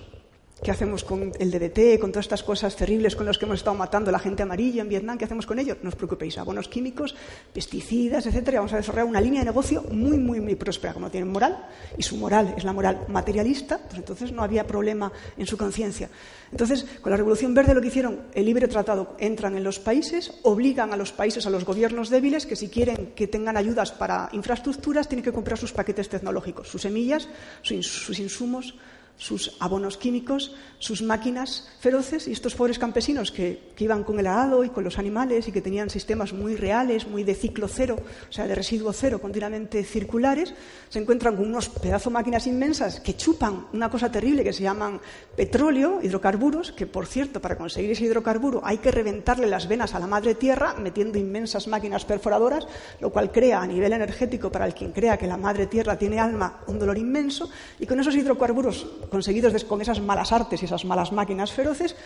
¿Qué 0.62 0.72
hacemos 0.72 1.04
con 1.04 1.32
el 1.38 1.52
DDT, 1.52 2.00
con 2.00 2.10
todas 2.10 2.26
estas 2.26 2.42
cosas 2.42 2.74
terribles 2.74 3.14
con 3.14 3.24
las 3.24 3.38
que 3.38 3.44
hemos 3.44 3.58
estado 3.58 3.76
matando 3.76 4.10
a 4.10 4.12
la 4.12 4.18
gente 4.18 4.42
amarilla 4.42 4.82
en 4.82 4.88
Vietnam? 4.88 5.16
¿Qué 5.16 5.24
hacemos 5.24 5.46
con 5.46 5.60
ellos? 5.60 5.78
No 5.82 5.88
os 5.88 5.94
preocupéis, 5.94 6.36
abonos 6.36 6.68
químicos, 6.68 7.14
pesticidas, 7.54 8.26
etcétera. 8.26 8.58
Vamos 8.58 8.72
a 8.72 8.78
desarrollar 8.78 9.06
una 9.06 9.20
línea 9.20 9.42
de 9.42 9.46
negocio 9.46 9.84
muy, 9.92 10.18
muy, 10.18 10.40
muy 10.40 10.56
próspera, 10.56 10.92
como 10.94 11.12
tienen 11.12 11.30
moral, 11.30 11.64
y 11.96 12.02
su 12.02 12.16
moral 12.16 12.54
es 12.56 12.64
la 12.64 12.72
moral 12.72 13.04
materialista, 13.06 13.78
pues 13.78 13.98
entonces 13.98 14.32
no 14.32 14.42
había 14.42 14.66
problema 14.66 15.12
en 15.36 15.46
su 15.46 15.56
conciencia. 15.56 16.10
Entonces, 16.50 16.84
con 17.02 17.10
la 17.10 17.16
Revolución 17.16 17.54
Verde 17.54 17.72
lo 17.72 17.80
que 17.80 17.88
hicieron, 17.88 18.22
el 18.34 18.44
libre 18.44 18.66
tratado, 18.66 19.14
entran 19.20 19.56
en 19.56 19.62
los 19.62 19.78
países, 19.78 20.40
obligan 20.42 20.92
a 20.92 20.96
los 20.96 21.12
países, 21.12 21.46
a 21.46 21.50
los 21.50 21.64
gobiernos 21.64 22.10
débiles, 22.10 22.46
que 22.46 22.56
si 22.56 22.68
quieren 22.68 23.12
que 23.14 23.28
tengan 23.28 23.56
ayudas 23.56 23.92
para 23.92 24.28
infraestructuras, 24.32 25.08
tienen 25.08 25.24
que 25.24 25.32
comprar 25.32 25.56
sus 25.56 25.72
paquetes 25.72 26.08
tecnológicos, 26.08 26.68
sus 26.68 26.82
semillas, 26.82 27.28
sus 27.62 28.18
insumos, 28.18 28.74
sus 29.18 29.56
abonos 29.58 29.98
químicos, 29.98 30.54
sus 30.78 31.02
máquinas 31.02 31.68
feroces 31.80 32.28
y 32.28 32.32
estos 32.32 32.54
pobres 32.54 32.78
campesinos 32.78 33.32
que, 33.32 33.68
iban 33.78 34.02
con 34.02 34.18
el 34.18 34.26
arado 34.26 34.64
y 34.64 34.70
con 34.70 34.82
los 34.82 34.98
animales 34.98 35.46
y 35.46 35.52
que 35.52 35.60
tenían 35.60 35.88
sistemas 35.88 36.32
muy 36.32 36.56
reales, 36.56 37.06
muy 37.06 37.22
de 37.22 37.34
ciclo 37.34 37.68
cero, 37.68 37.96
o 38.28 38.32
sea, 38.32 38.46
de 38.46 38.54
residuo 38.54 38.92
cero, 38.92 39.20
continuamente 39.20 39.84
circulares, 39.84 40.52
se 40.88 40.98
encuentran 40.98 41.36
con 41.36 41.46
unos 41.46 41.68
pedazos 41.68 42.12
máquinas 42.12 42.46
inmensas 42.48 42.98
que 43.00 43.16
chupan 43.16 43.66
una 43.72 43.88
cosa 43.88 44.10
terrible 44.10 44.42
que 44.42 44.52
se 44.52 44.64
llaman 44.64 45.00
petróleo, 45.36 46.00
hidrocarburos, 46.02 46.72
que 46.72 46.86
por 46.86 47.06
cierto, 47.06 47.40
para 47.40 47.56
conseguir 47.56 47.92
ese 47.92 48.04
hidrocarburo 48.04 48.60
hay 48.64 48.78
que 48.78 48.90
reventarle 48.90 49.46
las 49.46 49.68
venas 49.68 49.94
a 49.94 50.00
la 50.00 50.06
madre 50.06 50.34
tierra 50.34 50.74
metiendo 50.74 51.18
inmensas 51.18 51.68
máquinas 51.68 52.04
perforadoras, 52.04 52.66
lo 53.00 53.10
cual 53.10 53.30
crea 53.30 53.62
a 53.62 53.66
nivel 53.66 53.92
energético 53.92 54.50
para 54.50 54.66
el 54.66 54.74
quien 54.74 54.92
crea 54.92 55.16
que 55.16 55.26
la 55.26 55.36
madre 55.36 55.66
tierra 55.66 55.96
tiene 55.96 56.18
alma 56.18 56.60
un 56.66 56.78
dolor 56.78 56.98
inmenso 56.98 57.48
y 57.78 57.86
con 57.86 58.00
esos 58.00 58.14
hidrocarburos 58.14 58.86
conseguidos 59.08 59.64
con 59.64 59.80
esas 59.80 60.00
malas 60.00 60.32
artes 60.32 60.62
y 60.62 60.64
esas 60.64 60.84
malas 60.84 61.12
máquinas 61.12 61.52
feroces, 61.52 61.96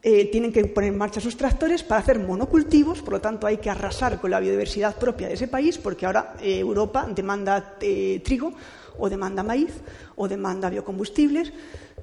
eh, 0.00 0.26
tienen 0.30 0.52
que 0.52 0.64
poner 0.66 0.92
en 0.92 0.98
marcha 0.98 1.20
sus 1.20 1.36
tractores 1.36 1.82
para 1.82 2.00
hacer 2.00 2.20
monocultivos, 2.20 3.02
por 3.02 3.14
lo 3.14 3.20
tanto 3.20 3.48
hay 3.48 3.58
que 3.58 3.68
arrasar 3.68 4.20
con 4.20 4.30
la 4.30 4.38
biodiversidad 4.38 4.96
propia 4.96 5.26
de 5.26 5.34
ese 5.34 5.48
país, 5.48 5.76
porque 5.76 6.06
ahora 6.06 6.34
eh, 6.40 6.60
Europa 6.60 7.04
demanda 7.10 7.76
eh, 7.80 8.22
trigo 8.24 8.52
o 8.96 9.10
demanda 9.10 9.42
maíz 9.42 9.74
o 10.14 10.28
demanda 10.28 10.70
biocombustibles. 10.70 11.52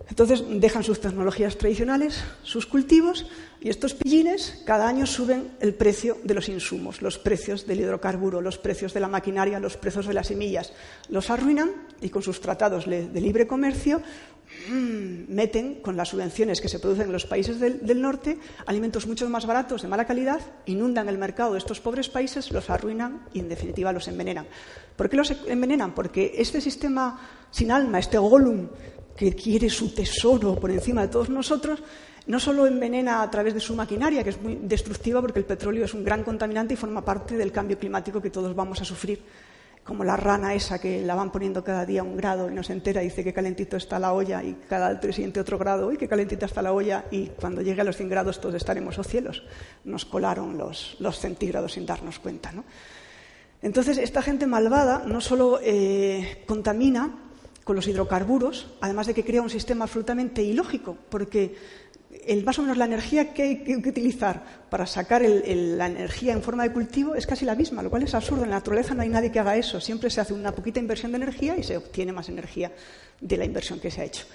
Entonces 0.09 0.43
dejan 0.47 0.83
sus 0.83 0.99
tecnologías 0.99 1.57
tradicionales, 1.57 2.21
sus 2.43 2.65
cultivos, 2.65 3.25
y 3.61 3.69
estos 3.69 3.95
pillines 3.95 4.61
cada 4.65 4.87
año 4.87 5.07
suben 5.07 5.51
el 5.59 5.73
precio 5.73 6.17
de 6.23 6.33
los 6.33 6.49
insumos, 6.49 7.01
los 7.01 7.17
precios 7.17 7.65
del 7.65 7.79
hidrocarburo, 7.79 8.41
los 8.41 8.59
precios 8.59 8.93
de 8.93 8.99
la 8.99 9.07
maquinaria, 9.07 9.59
los 9.59 9.77
precios 9.77 10.05
de 10.05 10.13
las 10.13 10.27
semillas. 10.27 10.73
Los 11.09 11.31
arruinan 11.31 11.71
y 12.01 12.09
con 12.09 12.21
sus 12.21 12.41
tratados 12.41 12.85
de 12.85 13.21
libre 13.21 13.47
comercio 13.47 14.01
mmm, 14.69 15.33
meten 15.33 15.75
con 15.75 15.97
las 15.97 16.09
subvenciones 16.09 16.61
que 16.61 16.69
se 16.69 16.79
producen 16.79 17.07
en 17.07 17.11
los 17.11 17.25
países 17.25 17.59
del, 17.59 17.85
del, 17.85 18.01
norte 18.01 18.37
alimentos 18.65 19.07
mucho 19.07 19.29
más 19.29 19.45
baratos, 19.45 19.81
de 19.81 19.87
mala 19.87 20.05
calidad, 20.05 20.41
inundan 20.65 21.09
el 21.09 21.17
mercado 21.17 21.53
de 21.53 21.59
estos 21.59 21.79
pobres 21.79 22.09
países, 22.09 22.51
los 22.51 22.69
arruinan 22.69 23.25
y 23.33 23.39
en 23.39 23.49
definitiva 23.49 23.91
los 23.93 24.07
envenenan. 24.07 24.47
¿Por 24.95 25.09
qué 25.09 25.17
los 25.17 25.31
envenenan? 25.47 25.93
Porque 25.93 26.33
este 26.37 26.61
sistema 26.61 27.19
sin 27.51 27.71
alma, 27.71 27.99
este 27.99 28.17
golem 28.17 28.69
que 29.15 29.33
quiere 29.33 29.69
su 29.69 29.93
tesoro 29.93 30.55
por 30.55 30.71
encima 30.71 31.03
de 31.03 31.07
todos 31.07 31.29
nosotros, 31.29 31.81
no 32.27 32.39
solo 32.39 32.65
envenena 32.65 33.21
a 33.21 33.29
través 33.29 33.53
de 33.53 33.59
su 33.59 33.75
maquinaria, 33.75 34.23
que 34.23 34.31
es 34.31 34.41
muy 34.41 34.55
destructiva 34.55 35.21
porque 35.21 35.39
el 35.39 35.45
petróleo 35.45 35.85
es 35.85 35.93
un 35.93 36.03
gran 36.03 36.23
contaminante 36.23 36.73
y 36.73 36.77
forma 36.77 37.03
parte 37.03 37.37
del 37.37 37.51
cambio 37.51 37.77
climático 37.77 38.21
que 38.21 38.29
todos 38.29 38.55
vamos 38.55 38.81
a 38.81 38.85
sufrir, 38.85 39.21
como 39.85 40.03
la 40.03 40.17
rana 40.17 40.55
esa 40.55 40.79
que 40.79 41.03
la 41.03 41.13
van 41.13 41.31
poniendo 41.31 41.63
cada 41.63 41.85
día 41.85 42.01
un 42.01 42.17
grado 42.17 42.49
y 42.49 42.53
no 42.55 42.63
se 42.63 42.73
entera, 42.73 43.01
dice 43.01 43.23
que 43.23 43.33
calentito 43.33 43.77
está 43.77 43.99
la 43.99 44.13
olla 44.13 44.43
y 44.43 44.55
cada 44.67 44.99
siguiente 44.99 45.39
otro 45.39 45.59
grado, 45.59 45.91
y 45.91 45.97
que 45.97 46.07
calentita 46.07 46.47
está 46.47 46.63
la 46.63 46.73
olla 46.73 47.05
y 47.11 47.27
cuando 47.27 47.61
llegue 47.61 47.81
a 47.81 47.83
los 47.83 47.95
100 47.95 48.09
grados 48.09 48.41
todos 48.41 48.55
estaremos 48.55 48.97
a 48.97 49.03
cielos. 49.03 49.43
Nos 49.83 50.03
colaron 50.05 50.57
los, 50.57 50.97
los 50.99 51.19
centígrados 51.19 51.73
sin 51.73 51.85
darnos 51.85 52.17
cuenta. 52.17 52.51
¿no? 52.51 52.63
Entonces, 53.61 53.99
esta 53.99 54.23
gente 54.23 54.47
malvada 54.47 55.03
no 55.05 55.21
solo 55.21 55.59
eh, 55.61 56.43
contamina, 56.47 57.19
con 57.65 57.75
los 57.75 57.87
hidrocarburos, 57.87 58.67
además 58.79 59.07
de 59.07 59.15
que 59.15 59.25
crea 59.25 59.41
un 59.41 59.49
sistema 59.49 59.85
absolutamente 59.85 60.43
ilógico, 60.43 60.95
porque 61.09 61.55
el, 62.25 62.43
más 62.43 62.59
o 62.59 62.61
menos 62.61 62.77
la 62.77 62.85
energía 62.85 63.33
que 63.33 63.43
hay 63.43 63.63
que 63.63 63.75
utilizar 63.75 64.43
para 64.69 64.85
sacar 64.85 65.21
la 65.21 65.87
energía 65.87 66.33
en 66.33 66.41
forma 66.41 66.63
de 66.63 66.71
cultivo 66.71 67.15
es 67.15 67.27
casi 67.27 67.45
la 67.45 67.55
misma, 67.55 67.83
lo 67.83 67.89
cual 67.89 68.03
es 68.03 68.13
absurdo. 68.13 68.43
En 68.43 68.49
la 68.49 68.57
naturaleza 68.57 68.93
no 68.93 69.01
hay 69.01 69.09
nadie 69.09 69.31
que 69.31 69.39
haga 69.39 69.57
eso. 69.57 69.79
Siempre 69.79 70.09
se 70.09 70.21
hace 70.21 70.33
una 70.33 70.51
poquita 70.53 70.79
inversión 70.79 71.11
de 71.11 71.17
energía 71.17 71.57
y 71.57 71.63
se 71.63 71.77
obtiene 71.77 72.11
más 72.11 72.29
energía 72.29 72.71
de 73.19 73.37
la 73.37 73.45
inversión 73.45 73.79
que 73.79 73.91
se 73.91 74.01
ha 74.01 74.05
hecho 74.05 74.25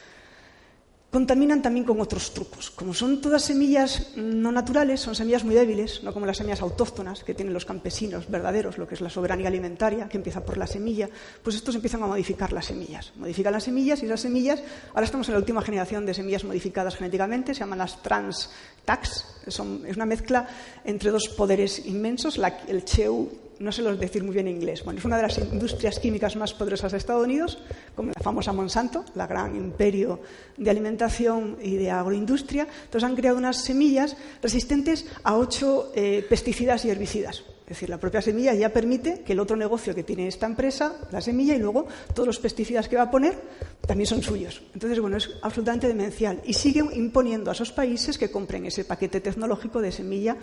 contaminan 1.10 1.60
también 1.60 1.84
con 1.84 2.00
otros 2.00 2.32
trucos. 2.32 2.70
Como 2.70 2.94
son 2.94 3.20
todas 3.20 3.42
semillas 3.42 4.12
no 4.16 4.52
naturales, 4.52 5.00
son 5.00 5.14
semillas 5.14 5.44
muy 5.44 5.54
débiles, 5.54 6.02
no 6.04 6.12
como 6.12 6.24
las 6.24 6.36
semillas 6.36 6.62
autóctonas 6.62 7.24
que 7.24 7.34
tienen 7.34 7.52
los 7.52 7.64
campesinos 7.64 8.30
verdaderos, 8.30 8.78
lo 8.78 8.86
que 8.86 8.94
es 8.94 9.00
la 9.00 9.10
soberanía 9.10 9.48
alimentaria, 9.48 10.08
que 10.08 10.16
empieza 10.16 10.44
por 10.44 10.56
la 10.56 10.68
semilla, 10.68 11.08
pues 11.42 11.56
estos 11.56 11.74
empiezan 11.74 12.02
a 12.04 12.06
modificar 12.06 12.52
las 12.52 12.66
semillas. 12.66 13.12
Modifican 13.16 13.52
las 13.52 13.64
semillas 13.64 14.02
y 14.02 14.06
esas 14.06 14.20
semillas, 14.20 14.62
ahora 14.94 15.04
estamos 15.04 15.28
en 15.28 15.34
la 15.34 15.40
última 15.40 15.62
generación 15.62 16.06
de 16.06 16.14
semillas 16.14 16.44
modificadas 16.44 16.96
genéticamente, 16.96 17.54
se 17.54 17.60
llaman 17.60 17.78
las 17.78 18.00
trans 18.02 18.50
tax, 18.84 19.24
son, 19.48 19.84
es 19.86 19.96
una 19.96 20.06
mezcla 20.06 20.48
entre 20.84 21.10
dos 21.10 21.28
poderes 21.28 21.84
inmensos, 21.86 22.40
el 22.68 22.84
cheu 22.84 23.30
no 23.60 23.70
sé 23.72 23.82
decir 23.82 24.24
muy 24.24 24.32
bien 24.32 24.48
en 24.48 24.56
inglés. 24.56 24.82
Bueno, 24.82 24.98
es 24.98 25.04
una 25.04 25.16
de 25.16 25.22
las 25.22 25.38
industrias 25.38 25.98
químicas 26.00 26.34
más 26.34 26.54
poderosas 26.54 26.92
de 26.92 26.98
Estados 26.98 27.24
Unidos, 27.24 27.58
como 27.94 28.10
la 28.16 28.22
famosa 28.22 28.52
Monsanto, 28.52 29.04
la 29.14 29.26
gran 29.26 29.54
imperio 29.54 30.20
de 30.56 30.70
alimentación 30.70 31.58
y 31.62 31.76
de 31.76 31.90
agroindustria. 31.90 32.66
Entonces 32.84 33.08
han 33.08 33.16
creado 33.16 33.36
unas 33.36 33.58
semillas 33.58 34.16
resistentes 34.42 35.06
a 35.22 35.36
ocho 35.36 35.92
eh, 35.94 36.24
pesticidas 36.28 36.86
y 36.86 36.90
herbicidas. 36.90 37.44
Es 37.70 37.76
decir, 37.76 37.88
la 37.88 37.98
propia 37.98 38.20
semilla 38.20 38.52
ya 38.52 38.70
permite 38.70 39.22
que 39.22 39.32
el 39.32 39.38
otro 39.38 39.56
negocio 39.56 39.94
que 39.94 40.02
tiene 40.02 40.26
esta 40.26 40.44
empresa, 40.44 40.96
la 41.12 41.20
semilla, 41.20 41.54
y 41.54 41.60
luego 41.60 41.86
todos 42.12 42.26
los 42.26 42.40
pesticidas 42.40 42.88
que 42.88 42.96
va 42.96 43.02
a 43.02 43.10
poner 43.12 43.38
también 43.86 44.08
son 44.08 44.22
suyos. 44.22 44.60
Entonces, 44.74 44.98
bueno, 44.98 45.16
es 45.16 45.30
absolutamente 45.40 45.86
demencial. 45.86 46.40
Y 46.44 46.54
sigue 46.54 46.82
imponiendo 46.92 47.48
a 47.48 47.52
esos 47.52 47.70
países 47.70 48.18
que 48.18 48.28
compren 48.28 48.66
ese 48.66 48.84
paquete 48.84 49.20
tecnológico 49.20 49.80
de 49.80 49.92
semilla 49.92 50.36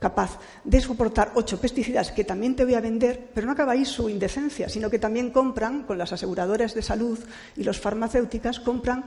capaz 0.00 0.40
de 0.64 0.80
soportar 0.80 1.30
ocho 1.36 1.60
pesticidas 1.60 2.10
que 2.10 2.24
también 2.24 2.56
te 2.56 2.64
voy 2.64 2.74
a 2.74 2.80
vender, 2.80 3.28
pero 3.32 3.46
no 3.46 3.52
acaba 3.52 3.74
ahí 3.74 3.84
su 3.84 4.08
indecencia, 4.08 4.68
sino 4.68 4.90
que 4.90 4.98
también 4.98 5.30
compran, 5.30 5.84
con 5.84 5.98
las 5.98 6.12
aseguradoras 6.12 6.74
de 6.74 6.82
salud 6.82 7.16
y 7.56 7.62
los 7.62 7.78
farmacéuticas, 7.78 8.58
compran 8.58 9.04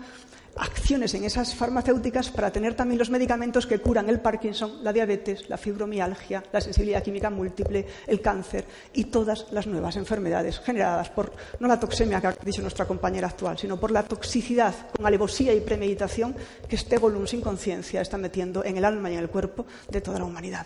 acciones 0.58 1.14
en 1.14 1.26
esas 1.26 1.54
farmacéuticas 1.54 2.30
para 2.30 2.52
tener 2.52 2.76
también 2.76 3.00
los 3.00 3.10
medicamentos 3.10 3.68
que 3.68 3.80
curan 3.80 4.08
el 4.10 4.22
Parkinson, 4.22 4.84
la 4.84 4.94
diabetes, 4.94 5.50
la 5.50 5.58
fibromialgia, 5.58 6.44
la 6.52 6.62
sensibilidad 6.62 7.04
química 7.04 7.30
múltiple, 7.30 7.86
el 8.08 8.22
cáncer 8.22 8.66
y 8.94 9.06
todas 9.06 9.48
las 9.52 9.68
nuevas 9.68 9.96
enfermedades 9.98 10.60
generadas 10.60 11.10
por 11.10 11.34
no 11.60 11.68
la 11.68 11.80
toxemia 11.80 12.22
que 12.22 12.28
ha 12.28 12.36
dicho 12.44 12.62
nuestra 12.62 12.86
compañera 12.86 13.28
actual, 13.28 13.58
sino 13.58 13.80
por 13.80 13.92
la 13.92 14.04
toxicidad 14.04 14.74
con 14.96 15.06
alevosía 15.06 15.54
y 15.54 15.60
premeditación 15.60 16.36
que 16.68 16.76
este 16.76 16.98
Gollum 16.98 17.28
sin 17.28 17.42
conciencia 17.42 18.02
está 18.02 18.18
metiendo 18.18 18.64
en 18.64 18.78
el 18.78 18.86
alma 18.86 19.10
y 19.10 19.14
en 19.16 19.20
el 19.20 19.30
cuerpo 19.30 19.66
de 19.90 20.02
toda 20.02 20.20
la 20.20 20.26
humanidad. 20.26 20.66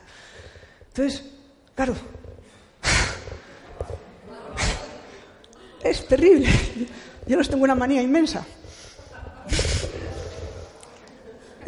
Entonces, 0.89 1.23
claro, 1.73 1.95
es 5.83 6.07
terrible. 6.07 6.49
Yo 7.25 7.37
les 7.37 7.49
tengo 7.49 7.63
una 7.63 7.75
manía 7.75 8.01
inmensa. 8.01 8.45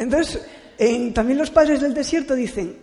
Entonces, 0.02 0.42
en, 0.78 1.14
también 1.14 1.38
los 1.38 1.50
padres 1.50 1.80
del 1.80 1.94
desierto 1.94 2.34
dicen, 2.34 2.76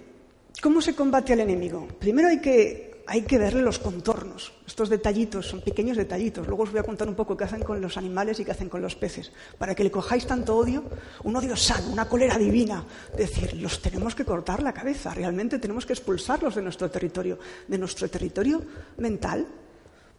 ¿cómo 0.61 0.81
se 0.81 0.95
combate 0.95 1.33
al 1.33 1.41
enemigo? 1.41 1.85
Primero 1.99 2.29
hay 2.29 2.39
que, 2.39 3.03
hay 3.07 3.23
que 3.23 3.37
verle 3.37 3.61
los 3.61 3.77
contornos. 3.77 4.53
Estos 4.65 4.87
detallitos 4.87 5.45
son 5.45 5.59
pequeños 5.59 5.97
detallitos. 5.97 6.47
Luego 6.47 6.63
os 6.63 6.71
voy 6.71 6.79
a 6.79 6.83
contar 6.83 7.09
un 7.09 7.15
poco 7.15 7.35
qué 7.35 7.43
hacen 7.43 7.61
con 7.61 7.81
los 7.81 7.97
animales 7.97 8.39
y 8.39 8.45
qué 8.45 8.51
hacen 8.51 8.69
con 8.69 8.81
los 8.81 8.95
peces. 8.95 9.33
Para 9.57 9.75
que 9.75 9.83
le 9.83 9.91
cojáis 9.91 10.25
tanto 10.25 10.55
odio, 10.55 10.85
un 11.25 11.35
odio 11.35 11.57
sano, 11.57 11.91
una 11.91 12.07
cólera 12.07 12.37
divina. 12.37 12.85
Decir, 13.17 13.53
los 13.55 13.81
tenemos 13.81 14.15
que 14.15 14.23
cortar 14.23 14.63
la 14.63 14.73
cabeza, 14.73 15.13
realmente 15.13 15.59
tenemos 15.59 15.85
que 15.85 15.91
expulsarlos 15.91 16.55
de 16.55 16.61
nuestro 16.61 16.89
territorio, 16.89 17.37
de 17.67 17.77
nuestro 17.77 18.07
territorio 18.09 18.61
mental, 18.97 19.45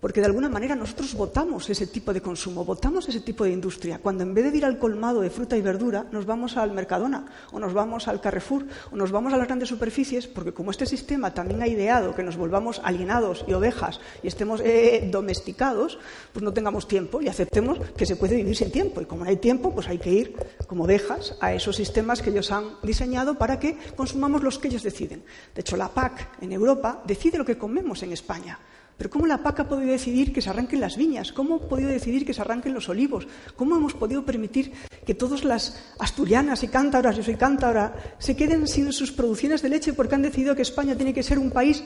porque 0.00 0.20
de 0.20 0.26
alguna 0.26 0.48
manera 0.48 0.74
nosotros 0.74 1.14
votamos 1.14 1.68
ese 1.68 1.86
tipo 1.86 2.12
de 2.12 2.22
consumo, 2.22 2.64
votamos 2.64 3.08
ese 3.08 3.20
tipo 3.20 3.44
de 3.44 3.52
industria. 3.52 3.98
Cuando 3.98 4.22
en 4.22 4.34
vez 4.34 4.50
de 4.50 4.58
ir 4.58 4.64
al 4.64 4.78
colmado 4.78 5.20
de 5.20 5.30
fruta 5.30 5.56
y 5.56 5.62
verdura, 5.62 6.06
nos 6.10 6.24
vamos 6.24 6.56
al 6.56 6.72
Mercadona, 6.72 7.26
o 7.52 7.58
nos 7.58 7.74
vamos 7.74 8.08
al 8.08 8.20
Carrefour, 8.20 8.66
o 8.90 8.96
nos 8.96 9.10
vamos 9.10 9.32
a 9.32 9.36
las 9.36 9.46
grandes 9.46 9.68
superficies, 9.68 10.26
porque 10.26 10.52
como 10.52 10.70
este 10.70 10.86
sistema 10.86 11.34
también 11.34 11.62
ha 11.62 11.68
ideado 11.68 12.14
que 12.14 12.22
nos 12.22 12.36
volvamos 12.36 12.80
alienados 12.82 13.44
y 13.46 13.52
ovejas 13.52 14.00
y 14.22 14.28
estemos 14.28 14.60
eh, 14.62 15.08
domesticados, 15.10 15.98
pues 16.32 16.42
no 16.42 16.52
tengamos 16.52 16.88
tiempo 16.88 17.20
y 17.20 17.28
aceptemos 17.28 17.78
que 17.96 18.06
se 18.06 18.16
puede 18.16 18.36
vivir 18.36 18.56
sin 18.56 18.70
tiempo. 18.70 19.00
Y 19.00 19.04
como 19.04 19.24
no 19.24 19.30
hay 19.30 19.36
tiempo, 19.36 19.74
pues 19.74 19.88
hay 19.88 19.98
que 19.98 20.10
ir 20.10 20.36
como 20.66 20.84
ovejas 20.84 21.36
a 21.40 21.52
esos 21.52 21.76
sistemas 21.76 22.22
que 22.22 22.30
ellos 22.30 22.50
han 22.50 22.76
diseñado 22.82 23.36
para 23.36 23.58
que 23.58 23.76
consumamos 23.96 24.42
los 24.42 24.58
que 24.58 24.68
ellos 24.68 24.82
deciden. 24.82 25.22
De 25.54 25.60
hecho, 25.60 25.76
la 25.76 25.88
PAC 25.88 26.40
en 26.40 26.52
Europa 26.52 27.02
decide 27.06 27.38
lo 27.38 27.44
que 27.44 27.58
comemos 27.58 28.02
en 28.02 28.12
España. 28.12 28.58
Pero 29.00 29.08
¿cómo 29.08 29.26
la 29.26 29.42
PAC 29.42 29.60
ha 29.60 29.64
podido 29.66 29.90
decidir 29.90 30.30
que 30.30 30.42
se 30.42 30.50
arranquen 30.50 30.78
las 30.78 30.98
viñas? 30.98 31.32
¿Cómo 31.32 31.54
ha 31.54 31.68
podido 31.70 31.88
decidir 31.88 32.26
que 32.26 32.34
se 32.34 32.42
arranquen 32.42 32.74
los 32.74 32.90
olivos? 32.90 33.26
¿Cómo 33.56 33.74
hemos 33.74 33.94
podido 33.94 34.26
permitir 34.26 34.72
que 35.06 35.14
todas 35.14 35.42
las 35.42 35.94
asturianas 35.98 36.62
y 36.64 36.68
cántabras, 36.68 37.16
yo 37.16 37.22
soy 37.22 37.36
cántabra, 37.36 37.94
se 38.18 38.36
queden 38.36 38.68
sin 38.68 38.92
sus 38.92 39.10
producciones 39.10 39.62
de 39.62 39.70
leche 39.70 39.94
porque 39.94 40.16
han 40.16 40.20
decidido 40.20 40.54
que 40.54 40.60
España 40.60 40.94
tiene 40.96 41.14
que 41.14 41.22
ser 41.22 41.38
un 41.38 41.50
país 41.50 41.82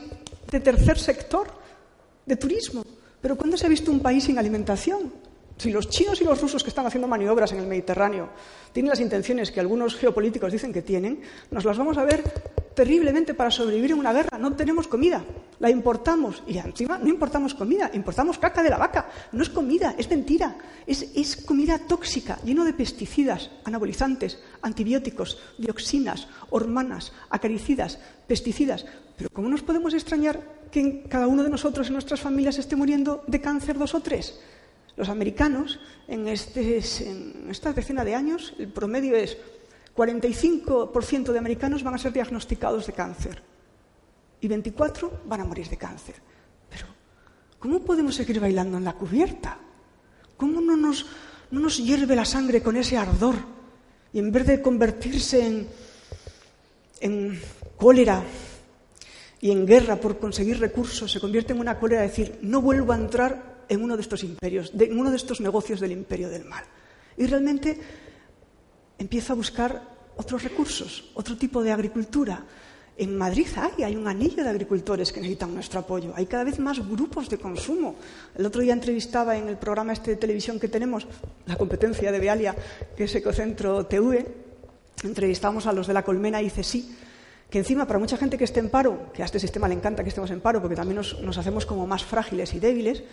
de 0.50 0.58
tercer 0.58 0.98
sector, 0.98 1.46
de 2.26 2.34
turismo? 2.34 2.82
Pero 3.20 3.36
¿cuándo 3.36 3.56
se 3.56 3.66
ha 3.66 3.68
visto 3.68 3.92
un 3.92 4.00
país 4.00 4.24
sin 4.24 4.36
alimentación? 4.36 5.12
Si 5.56 5.70
los 5.70 5.88
chinos 5.88 6.20
y 6.20 6.24
los 6.24 6.40
rusos 6.40 6.62
que 6.62 6.70
están 6.70 6.86
haciendo 6.86 7.06
maniobras 7.06 7.52
en 7.52 7.58
el 7.60 7.66
Mediterráneo 7.66 8.28
tienen 8.72 8.90
las 8.90 9.00
intenciones 9.00 9.52
que 9.52 9.60
algunos 9.60 9.94
geopolíticos 9.94 10.52
dicen 10.52 10.72
que 10.72 10.82
tienen, 10.82 11.20
nos 11.50 11.64
las 11.64 11.78
vamos 11.78 11.96
a 11.96 12.04
ver 12.04 12.24
terriblemente 12.74 13.34
para 13.34 13.52
sobrevivir 13.52 13.92
en 13.92 14.00
una 14.00 14.12
guerra. 14.12 14.36
No 14.36 14.52
tenemos 14.56 14.88
comida, 14.88 15.24
la 15.60 15.70
importamos. 15.70 16.42
Y 16.48 16.58
encima 16.58 16.98
no 16.98 17.08
importamos 17.08 17.54
comida, 17.54 17.88
importamos 17.94 18.38
caca 18.38 18.64
de 18.64 18.70
la 18.70 18.78
vaca. 18.78 19.08
No 19.30 19.42
es 19.42 19.48
comida, 19.48 19.94
es 19.96 20.10
mentira. 20.10 20.56
Es, 20.86 21.06
es 21.14 21.36
comida 21.36 21.78
tóxica, 21.78 22.38
lleno 22.44 22.64
de 22.64 22.72
pesticidas, 22.72 23.50
anabolizantes, 23.62 24.40
antibióticos, 24.60 25.38
dioxinas, 25.56 26.26
hormonas, 26.50 27.12
acaricidas, 27.30 28.00
pesticidas. 28.26 28.84
Pero 29.16 29.30
¿cómo 29.32 29.48
nos 29.48 29.62
podemos 29.62 29.94
extrañar 29.94 30.40
que 30.72 31.04
cada 31.08 31.28
uno 31.28 31.44
de 31.44 31.50
nosotros 31.50 31.86
en 31.86 31.92
nuestras 31.92 32.20
familias 32.20 32.58
esté 32.58 32.74
muriendo 32.74 33.22
de 33.28 33.40
cáncer 33.40 33.78
dos 33.78 33.94
o 33.94 34.00
tres? 34.00 34.34
Los 34.96 35.08
americanos, 35.08 35.80
en, 36.06 36.28
este, 36.28 36.78
esta 36.78 37.72
decena 37.72 38.04
de 38.04 38.14
años, 38.14 38.54
el 38.58 38.68
promedio 38.68 39.16
es 39.16 39.36
45% 39.96 41.32
de 41.32 41.38
americanos 41.38 41.82
van 41.82 41.94
a 41.94 41.98
ser 41.98 42.12
diagnosticados 42.12 42.86
de 42.86 42.92
cáncer 42.92 43.42
y 44.40 44.48
24 44.48 45.22
van 45.26 45.40
a 45.40 45.44
morir 45.44 45.68
de 45.68 45.76
cáncer. 45.76 46.14
Pero, 46.70 46.86
¿cómo 47.58 47.80
podemos 47.80 48.14
seguir 48.14 48.38
bailando 48.38 48.78
en 48.78 48.84
la 48.84 48.92
cubierta? 48.92 49.58
¿Cómo 50.36 50.60
no 50.60 50.76
nos, 50.76 51.06
no 51.50 51.60
nos 51.60 51.78
hierve 51.78 52.14
la 52.14 52.24
sangre 52.24 52.62
con 52.62 52.76
ese 52.76 52.96
ardor? 52.96 53.36
Y 54.12 54.18
en 54.20 54.30
vez 54.30 54.46
de 54.46 54.62
convertirse 54.62 55.66
en 57.00 57.40
cólera 57.76 58.22
y 59.40 59.50
en 59.50 59.66
guerra 59.66 59.96
por 59.96 60.18
conseguir 60.18 60.58
recursos, 60.58 61.10
se 61.10 61.20
convierte 61.20 61.52
en 61.52 61.60
una 61.60 61.78
cólera 61.78 62.02
de 62.02 62.08
decir, 62.08 62.38
no 62.42 62.60
vuelvo 62.62 62.92
a 62.92 62.96
entrar 62.96 63.53
en 63.68 63.82
uno 63.82 63.96
de 63.96 64.02
estos 64.02 64.24
imperios, 64.24 64.72
en 64.78 64.98
uno 64.98 65.10
de 65.10 65.16
estos 65.16 65.40
negocios 65.40 65.80
del 65.80 65.92
imperio 65.92 66.28
del 66.28 66.44
mal. 66.44 66.64
Y 67.16 67.26
realmente 67.26 67.78
empieza 68.98 69.32
a 69.32 69.36
buscar 69.36 69.82
otros 70.16 70.42
recursos, 70.42 71.10
otro 71.14 71.36
tipo 71.36 71.62
de 71.62 71.72
agricultura. 71.72 72.44
En 72.96 73.16
Madrid 73.16 73.48
hay, 73.56 73.82
hay 73.82 73.96
un 73.96 74.06
anillo 74.06 74.44
de 74.44 74.50
agricultores 74.50 75.12
que 75.12 75.20
necesitan 75.20 75.52
nuestro 75.52 75.80
apoyo. 75.80 76.12
Hay 76.14 76.26
cada 76.26 76.44
vez 76.44 76.60
más 76.60 76.78
grupos 76.88 77.28
de 77.28 77.38
consumo. 77.38 77.96
El 78.36 78.46
otro 78.46 78.62
día 78.62 78.72
entrevistaba 78.72 79.36
en 79.36 79.48
el 79.48 79.56
programa 79.56 79.92
este 79.92 80.12
de 80.12 80.16
televisión 80.16 80.60
que 80.60 80.68
tenemos, 80.68 81.06
la 81.46 81.56
competencia 81.56 82.12
de 82.12 82.20
Bealia, 82.20 82.54
que 82.96 83.04
es 83.04 83.14
Ecocentro 83.14 83.86
TV, 83.86 84.26
entrevistamos 85.02 85.66
a 85.66 85.72
los 85.72 85.88
de 85.88 85.94
la 85.94 86.04
Colmena 86.04 86.40
y 86.40 86.50
sí 86.50 86.96
que 87.54 87.58
encima 87.58 87.86
para 87.86 88.00
mucha 88.00 88.16
gente 88.16 88.36
que 88.36 88.42
esté 88.42 88.58
en 88.58 88.68
paro, 88.68 89.12
que 89.12 89.22
a 89.22 89.26
este 89.26 89.38
sistema 89.38 89.68
le 89.68 89.74
encanta 89.74 90.02
que 90.02 90.08
estemos 90.08 90.30
en 90.32 90.40
paro 90.40 90.60
porque 90.60 90.74
también 90.74 90.96
nos, 90.96 91.38
hacemos 91.38 91.66
como 91.66 91.86
más 91.86 92.04
frágiles 92.04 92.52
y 92.52 92.58
débiles, 92.58 93.04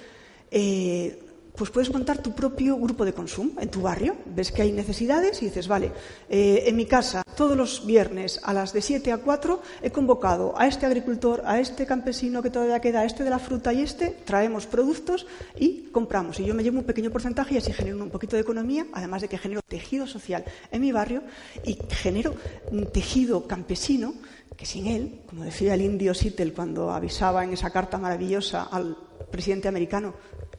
eh, 0.52 1.20
pues 1.56 1.70
puedes 1.70 1.92
montar 1.92 2.18
tu 2.20 2.34
propio 2.34 2.78
grupo 2.78 3.06
de 3.06 3.14
consumo 3.14 3.60
en 3.60 3.70
tu 3.70 3.82
barrio. 3.82 4.16
Ves 4.26 4.52
que 4.52 4.62
hay 4.62 4.72
necesidades 4.72 5.42
y 5.42 5.46
dices, 5.46 5.68
vale, 5.68 5.92
eh, 6.30 6.64
en 6.66 6.76
mi 6.76 6.86
casa 6.86 7.24
todos 7.36 7.58
los 7.58 7.86
viernes 7.86 8.40
a 8.44 8.54
las 8.54 8.74
de 8.74 8.82
7 8.82 9.12
a 9.12 9.18
4 9.18 9.62
he 9.82 9.92
convocado 9.92 10.54
a 10.58 10.68
este 10.68 10.86
agricultor, 10.86 11.44
a 11.46 11.60
este 11.60 11.86
campesino 11.86 12.42
que 12.42 12.50
todavía 12.50 12.80
queda, 12.80 13.02
a 13.02 13.06
este 13.06 13.24
de 13.24 13.30
la 13.30 13.40
fruta 13.40 13.74
y 13.74 13.82
este, 13.82 14.10
traemos 14.26 14.66
productos 14.66 15.28
y 15.58 15.90
compramos. 15.92 16.40
Y 16.40 16.46
yo 16.46 16.56
me 16.56 16.64
llevo 16.64 16.80
un 16.80 16.86
pequeño 16.86 17.12
porcentaje 17.12 17.56
y 17.56 17.58
así 17.58 17.74
genero 17.74 17.98
un 17.98 18.10
poquito 18.10 18.36
de 18.36 18.42
economía, 18.42 18.88
además 18.94 19.22
de 19.22 19.28
que 19.28 19.38
genero 19.38 19.62
tejido 19.68 20.08
social 20.08 20.44
en 20.72 20.82
mi 20.82 20.92
barrio 20.92 21.24
y 21.66 21.78
genero 21.90 22.34
un 22.72 22.92
tejido 22.92 23.48
campesino 23.48 24.14
que 24.58 24.66
sin 24.66 24.88
él, 24.88 25.22
como 25.28 25.44
decía 25.44 25.74
el 25.74 25.82
indio 25.82 26.14
Sittel 26.14 26.54
cuando 26.54 26.92
avisaba 26.92 27.44
en 27.44 27.54
esa 27.54 27.72
carta 27.72 27.98
maravillosa 27.98 28.64
al 28.64 28.96
presidente 29.32 29.68
americano, 29.68 30.14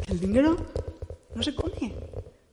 el 0.08 0.18
dinero 0.18 0.56
no 1.34 1.42
se 1.42 1.54
come, 1.54 1.94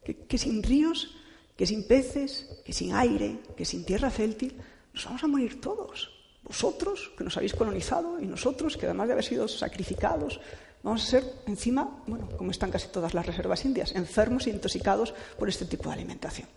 que, 0.04 0.38
sin 0.38 0.62
ríos, 0.62 1.16
que 1.56 1.66
sin 1.66 1.88
peces, 1.88 2.62
que 2.66 2.74
sin 2.74 2.94
aire, 2.94 3.40
que 3.56 3.66
sin 3.66 3.86
tierra 3.86 4.10
fértil, 4.10 4.56
nos 4.94 5.06
vamos 5.06 5.24
a 5.24 5.28
morir 5.28 5.62
todos. 5.62 6.12
Vosotros, 6.44 7.12
que 7.18 7.24
nos 7.24 7.36
habéis 7.38 7.54
colonizado, 7.54 8.20
y 8.20 8.26
nosotros, 8.26 8.78
que 8.78 8.86
además 8.86 9.08
de 9.08 9.14
haber 9.14 9.26
sido 9.26 9.48
sacrificados, 9.48 10.40
vamos 10.84 11.04
a 11.04 11.08
ser 11.08 11.24
encima, 11.48 12.02
bueno, 12.08 12.30
como 12.38 12.52
están 12.52 12.72
casi 12.72 12.88
todas 12.88 13.14
las 13.14 13.26
reservas 13.26 13.66
indias, 13.66 13.94
enfermos 13.96 14.48
e 14.48 14.52
intoxicados 14.52 15.14
por 15.38 15.50
este 15.50 15.66
tipo 15.66 15.90
de 15.90 15.96
alimentación. 15.96 16.48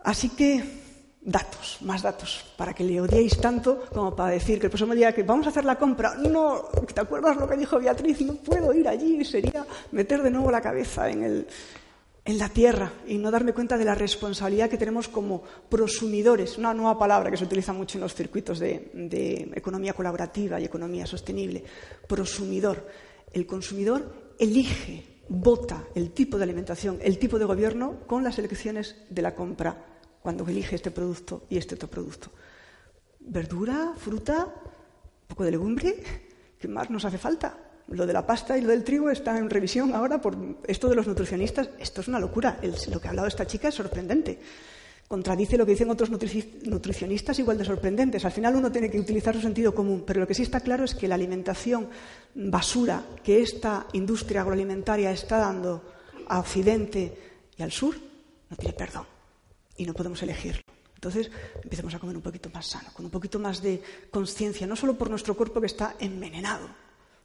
Así 0.00 0.30
que 0.30 0.89
datos, 1.22 1.78
más 1.82 2.02
datos, 2.02 2.44
para 2.56 2.72
que 2.72 2.82
le 2.82 3.00
odiéis 3.00 3.38
tanto 3.38 3.84
como 3.92 4.16
para 4.16 4.30
decir 4.30 4.58
que 4.58 4.66
el 4.66 4.70
próximo 4.70 4.94
día 4.94 5.12
que 5.12 5.22
vamos 5.22 5.46
a 5.46 5.50
hacer 5.50 5.64
la 5.64 5.76
compra, 5.76 6.14
no, 6.14 6.68
¿te 6.92 7.00
acuerdas 7.00 7.36
lo 7.36 7.48
que 7.48 7.56
dijo 7.56 7.78
Beatriz? 7.78 8.22
No 8.22 8.34
puedo 8.34 8.72
ir 8.72 8.88
allí, 8.88 9.22
sería 9.24 9.66
meter 9.92 10.22
de 10.22 10.30
nuevo 10.30 10.50
la 10.50 10.62
cabeza 10.62 11.10
en, 11.10 11.22
el, 11.22 11.46
en 12.24 12.38
la 12.38 12.48
tierra 12.48 12.90
y 13.06 13.18
no 13.18 13.30
darme 13.30 13.52
cuenta 13.52 13.76
de 13.76 13.84
la 13.84 13.94
responsabilidad 13.94 14.70
que 14.70 14.78
tenemos 14.78 15.08
como 15.08 15.42
prosumidores, 15.68 16.56
una 16.56 16.72
nueva 16.72 16.98
palabra 16.98 17.30
que 17.30 17.36
se 17.36 17.44
utiliza 17.44 17.74
mucho 17.74 17.98
en 17.98 18.02
los 18.02 18.14
circuitos 18.14 18.58
de, 18.58 18.90
de 18.94 19.50
economía 19.54 19.92
colaborativa 19.92 20.58
y 20.58 20.64
economía 20.64 21.06
sostenible, 21.06 21.62
prosumidor. 22.08 22.88
El 23.30 23.46
consumidor 23.46 24.32
elige, 24.38 25.22
vota 25.28 25.84
el 25.94 26.12
tipo 26.12 26.38
de 26.38 26.44
alimentación, 26.44 26.98
el 27.02 27.18
tipo 27.18 27.38
de 27.38 27.44
gobierno 27.44 28.00
con 28.06 28.24
las 28.24 28.38
elecciones 28.38 28.96
de 29.10 29.22
la 29.22 29.34
compra 29.34 29.89
cuando 30.22 30.46
elige 30.46 30.76
este 30.76 30.90
producto 30.90 31.46
y 31.48 31.56
este 31.56 31.74
otro 31.74 31.88
producto. 31.88 32.30
Verdura, 33.20 33.92
fruta, 33.96 34.46
un 34.46 35.26
poco 35.28 35.44
de 35.44 35.50
legumbre, 35.50 36.02
¿qué 36.58 36.68
más 36.68 36.90
nos 36.90 37.04
hace 37.04 37.18
falta? 37.18 37.56
Lo 37.88 38.06
de 38.06 38.12
la 38.12 38.26
pasta 38.26 38.56
y 38.56 38.60
lo 38.60 38.68
del 38.68 38.84
trigo 38.84 39.10
está 39.10 39.36
en 39.36 39.50
revisión 39.50 39.94
ahora 39.94 40.20
por 40.20 40.36
esto 40.66 40.88
de 40.88 40.94
los 40.94 41.06
nutricionistas. 41.06 41.70
Esto 41.78 42.02
es 42.02 42.08
una 42.08 42.20
locura. 42.20 42.60
lo 42.62 43.00
que 43.00 43.08
ha 43.08 43.10
hablado 43.10 43.26
esta 43.26 43.46
chica 43.46 43.68
es 43.68 43.74
sorprendente. 43.74 44.38
Contradice 45.08 45.56
lo 45.56 45.66
que 45.66 45.72
dicen 45.72 45.90
otros 45.90 46.08
nutricionistas 46.08 47.36
igual 47.40 47.58
de 47.58 47.64
sorprendentes. 47.64 48.24
Al 48.24 48.30
final 48.30 48.54
uno 48.54 48.70
tiene 48.70 48.88
que 48.88 49.00
utilizar 49.00 49.34
su 49.34 49.40
sentido 49.40 49.74
común. 49.74 50.04
Pero 50.06 50.20
lo 50.20 50.26
que 50.26 50.34
sí 50.34 50.42
está 50.42 50.60
claro 50.60 50.84
es 50.84 50.94
que 50.94 51.08
la 51.08 51.16
alimentación 51.16 51.88
basura 52.32 53.02
que 53.24 53.42
esta 53.42 53.88
industria 53.92 54.42
agroalimentaria 54.42 55.10
está 55.10 55.38
dando 55.38 55.82
a 56.28 56.38
Occidente 56.38 57.12
y 57.56 57.62
al 57.64 57.72
sur 57.72 57.96
no 58.48 58.56
tiene 58.56 58.74
perdón 58.74 59.19
y 59.80 59.86
no 59.86 59.94
podemos 59.94 60.22
elegirlo. 60.22 60.60
Entonces 60.94 61.30
empecemos 61.64 61.94
a 61.94 61.98
comer 61.98 62.14
un 62.14 62.22
poquito 62.22 62.50
más 62.52 62.66
sano, 62.66 62.90
con 62.92 63.06
un 63.06 63.10
poquito 63.10 63.38
más 63.38 63.62
de 63.62 63.80
conciencia, 64.10 64.66
no 64.66 64.76
solo 64.76 64.98
por 64.98 65.08
nuestro 65.08 65.34
cuerpo 65.34 65.58
que 65.58 65.68
está 65.68 65.96
envenenado, 65.98 66.68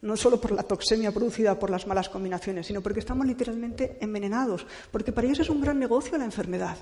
no 0.02 0.16
solo 0.16 0.40
por 0.40 0.52
la 0.52 0.64
toxemia 0.64 1.12
producida 1.12 1.60
por 1.60 1.70
las 1.70 1.86
malas 1.86 2.08
combinaciones, 2.08 2.68
sino 2.68 2.80
porque 2.80 3.02
estamos 3.02 3.28
literalmente 3.28 3.98
envenenados, 4.00 4.66
porque 4.90 5.12
para 5.12 5.28
ellos 5.28 5.42
es 5.42 5.50
un 5.50 5.60
gran 5.60 5.78
negocio 5.78 6.18
la 6.18 6.24
enfermedad. 6.24 6.78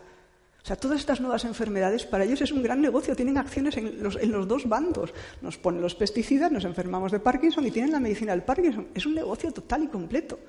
O 0.61 0.65
sea, 0.65 0.75
todas 0.75 0.99
estas 0.99 1.19
nuevas 1.19 1.43
enfermedades 1.43 2.05
para 2.05 2.23
ellos 2.23 2.41
es 2.41 2.51
un 2.51 2.61
gran 2.61 2.79
negocio, 2.79 3.15
tienen 3.15 3.39
acciones 3.39 3.75
en 3.75 4.01
los, 4.01 4.15
en 4.15 4.31
los, 4.31 4.47
dos 4.47 4.69
bandos. 4.69 5.11
Nos 5.41 5.57
ponen 5.57 5.81
los 5.81 5.95
pesticidas, 5.95 6.51
nos 6.51 6.65
enfermamos 6.65 7.11
de 7.11 7.19
Parkinson 7.19 7.65
y 7.65 7.71
tienen 7.71 7.91
la 7.91 7.99
medicina 7.99 8.31
del 8.31 8.43
Parkinson. 8.43 8.89
Es 8.93 9.07
un 9.07 9.15
negocio 9.15 9.51
total 9.51 9.83
y 9.83 9.87
completo. 9.87 10.39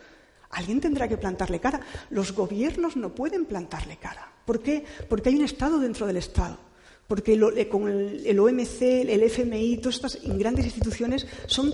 Alguien 0.50 0.80
tendrá 0.80 1.09
que 1.09 1.16
plantarle 1.16 1.61
cara. 1.61 1.80
Los 2.11 2.33
gobiernos 2.33 2.96
no 2.96 3.14
pueden 3.14 3.44
plantarle 3.44 3.96
cara. 3.96 4.33
¿Por 4.44 4.61
qué? 4.61 4.85
Porque 5.09 5.30
hay 5.30 5.37
un 5.37 5.44
Estado 5.44 5.78
dentro 5.78 6.07
del 6.07 6.16
Estado. 6.16 6.59
Porque 7.07 7.35
eh, 7.35 7.68
con 7.68 7.88
el, 7.88 8.38
OMC, 8.38 8.83
el 8.83 9.22
FMI, 9.24 9.78
todas 9.78 9.96
estas 9.96 10.18
grandes 10.22 10.64
instituciones 10.66 11.26
son 11.46 11.72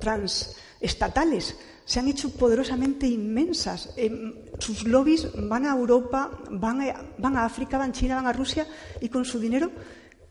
transestatales. 0.00 1.56
se 1.84 1.98
han 1.98 2.08
hecho 2.08 2.30
poderosamente 2.30 3.06
inmensas. 3.06 3.94
Em, 3.96 4.34
sus 4.58 4.84
lobbies 4.84 5.28
van 5.48 5.64
a 5.66 5.72
Europa, 5.72 6.30
van 6.50 6.82
a 6.82 7.44
África, 7.44 7.78
van 7.78 7.90
a 7.90 7.92
China, 7.92 8.16
van 8.16 8.26
a 8.26 8.32
Rusia 8.32 8.66
y 9.00 9.08
con 9.08 9.24
su 9.24 9.40
dinero 9.40 9.70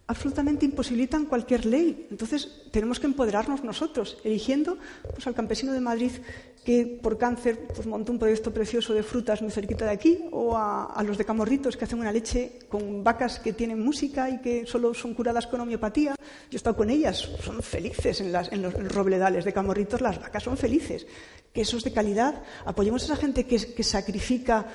absolutamente 0.07 0.65
imposibilitan 0.65 1.25
cualquier 1.25 1.65
ley. 1.65 2.07
Entonces, 2.09 2.63
tenemos 2.71 2.99
que 2.99 3.07
empoderarnos 3.07 3.63
nosotros, 3.63 4.17
eligiendo 4.23 4.77
pues, 5.13 5.27
al 5.27 5.35
campesino 5.35 5.73
de 5.73 5.81
Madrid 5.81 6.11
que 6.63 6.99
por 7.01 7.17
cáncer 7.17 7.67
pues, 7.73 7.87
montó 7.87 8.11
un 8.11 8.19
proyecto 8.19 8.53
precioso 8.53 8.93
de 8.93 9.01
frutas 9.01 9.41
muy 9.41 9.51
cerquita 9.51 9.85
de 9.85 9.91
aquí, 9.91 10.25
o 10.31 10.57
a, 10.57 11.01
los 11.05 11.17
de 11.17 11.23
Camorritos 11.23 11.77
que 11.77 11.85
hacen 11.85 11.99
una 11.99 12.11
leche 12.11 12.59
con 12.67 13.03
vacas 13.03 13.39
que 13.39 13.53
tienen 13.53 13.81
música 13.81 14.29
y 14.29 14.39
que 14.39 14.65
solo 14.65 14.93
son 14.93 15.13
curadas 15.13 15.47
con 15.47 15.61
homeopatía. 15.61 16.15
Yo 16.17 16.55
he 16.55 16.57
estado 16.57 16.75
con 16.75 16.89
ellas, 16.89 17.29
son 17.41 17.61
felices 17.61 18.19
en, 18.19 18.61
los, 18.61 18.73
robledales 18.93 19.45
de 19.45 19.53
Camorritos, 19.53 20.01
las 20.01 20.19
vacas 20.19 20.43
son 20.43 20.57
felices. 20.57 21.07
Quesos 21.53 21.83
de 21.83 21.93
calidad. 21.93 22.43
Apoyemos 22.65 23.01
a 23.03 23.05
esa 23.05 23.15
gente 23.15 23.45
que 23.45 23.83
sacrifica 23.83 24.67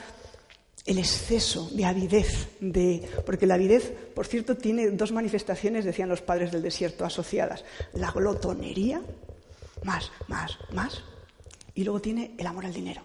el 0.84 0.98
exceso 0.98 1.68
de 1.70 1.84
avidez, 1.84 2.48
de, 2.60 3.08
porque 3.24 3.46
la 3.46 3.54
avidez, 3.54 3.92
por 4.14 4.26
cierto, 4.26 4.56
tiene 4.56 4.90
dos 4.90 5.12
manifestaciones, 5.12 5.84
decían 5.84 6.08
los 6.08 6.22
padres 6.22 6.50
del 6.50 6.62
desierto, 6.62 7.04
asociadas. 7.04 7.64
La 7.94 8.10
glotonería, 8.10 9.00
más, 9.84 10.10
más, 10.28 10.58
más, 10.72 11.02
y 11.74 11.84
luego 11.84 12.00
tiene 12.00 12.34
el 12.36 12.46
amor 12.46 12.66
al 12.66 12.74
dinero. 12.74 13.02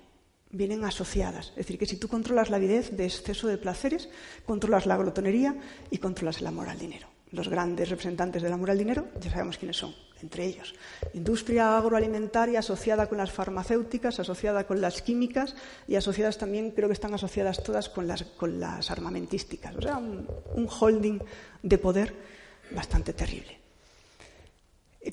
Vienen 0.49 0.83
asociadas. 0.85 1.49
Es 1.49 1.57
decir, 1.57 1.77
que 1.77 1.85
si 1.85 1.97
tú 1.97 2.07
controlas 2.07 2.49
la 2.49 2.57
avidez 2.57 2.91
de 2.95 3.05
exceso 3.05 3.47
de 3.47 3.57
placeres, 3.57 4.09
controlas 4.45 4.85
la 4.85 4.97
glotonería 4.97 5.55
y 5.91 5.97
controlas 5.99 6.39
el 6.39 6.47
amor 6.47 6.69
al 6.69 6.79
dinero. 6.79 7.07
Los 7.31 7.49
grandes 7.49 7.89
representantes 7.89 8.41
del 8.41 8.53
amor 8.53 8.71
al 8.71 8.77
dinero 8.77 9.09
ya 9.19 9.29
sabemos 9.29 9.57
quiénes 9.57 9.77
son 9.77 9.93
entre 10.21 10.45
ellos. 10.45 10.75
Industria 11.13 11.77
agroalimentaria 11.77 12.59
asociada 12.59 13.07
con 13.07 13.17
las 13.17 13.31
farmacéuticas, 13.31 14.19
asociada 14.19 14.65
con 14.65 14.81
las 14.81 15.01
químicas 15.01 15.55
y 15.87 15.95
asociadas 15.95 16.37
también, 16.37 16.71
creo 16.71 16.87
que 16.87 16.93
están 16.93 17.13
asociadas 17.13 17.63
todas 17.63 17.89
con 17.89 18.07
las, 18.07 18.23
con 18.23 18.59
las 18.59 18.91
armamentísticas. 18.91 19.75
O 19.75 19.81
sea, 19.81 19.97
un, 19.97 20.27
holding 20.79 21.19
de 21.63 21.77
poder 21.77 22.13
bastante 22.71 23.13
terrible. 23.13 23.59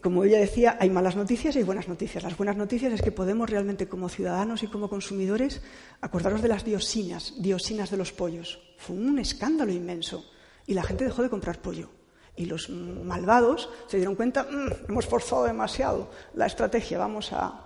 como 0.02 0.24
ella 0.24 0.38
decía, 0.38 0.76
hay 0.80 0.90
malas 0.90 1.16
noticias 1.16 1.54
y 1.54 1.58
hay 1.58 1.64
buenas 1.64 1.88
noticias. 1.88 2.24
Las 2.24 2.36
buenas 2.36 2.56
noticias 2.56 2.92
es 2.92 3.02
que 3.02 3.12
podemos 3.12 3.48
realmente, 3.48 3.88
como 3.88 4.08
ciudadanos 4.08 4.62
y 4.62 4.66
como 4.66 4.88
consumidores, 4.88 5.62
acordaros 6.00 6.42
de 6.42 6.48
las 6.48 6.64
dioxinas, 6.64 7.34
dioxinas 7.38 7.90
de 7.90 7.96
los 7.96 8.12
pollos. 8.12 8.60
Fue 8.78 8.96
un 8.96 9.18
escándalo 9.18 9.72
inmenso 9.72 10.24
y 10.66 10.74
la 10.74 10.82
gente 10.82 11.04
dejó 11.04 11.22
de 11.22 11.30
comprar 11.30 11.60
pollo. 11.60 11.90
Y 12.36 12.46
los 12.46 12.68
malvados 12.68 13.68
se 13.86 13.98
dieron 13.98 14.16
cuenta, 14.16 14.44
mm, 14.44 14.90
hemos 14.90 15.06
forzado 15.06 15.44
demasiado 15.44 16.10
la 16.34 16.46
estrategia, 16.46 16.98
vamos 16.98 17.32
a, 17.32 17.60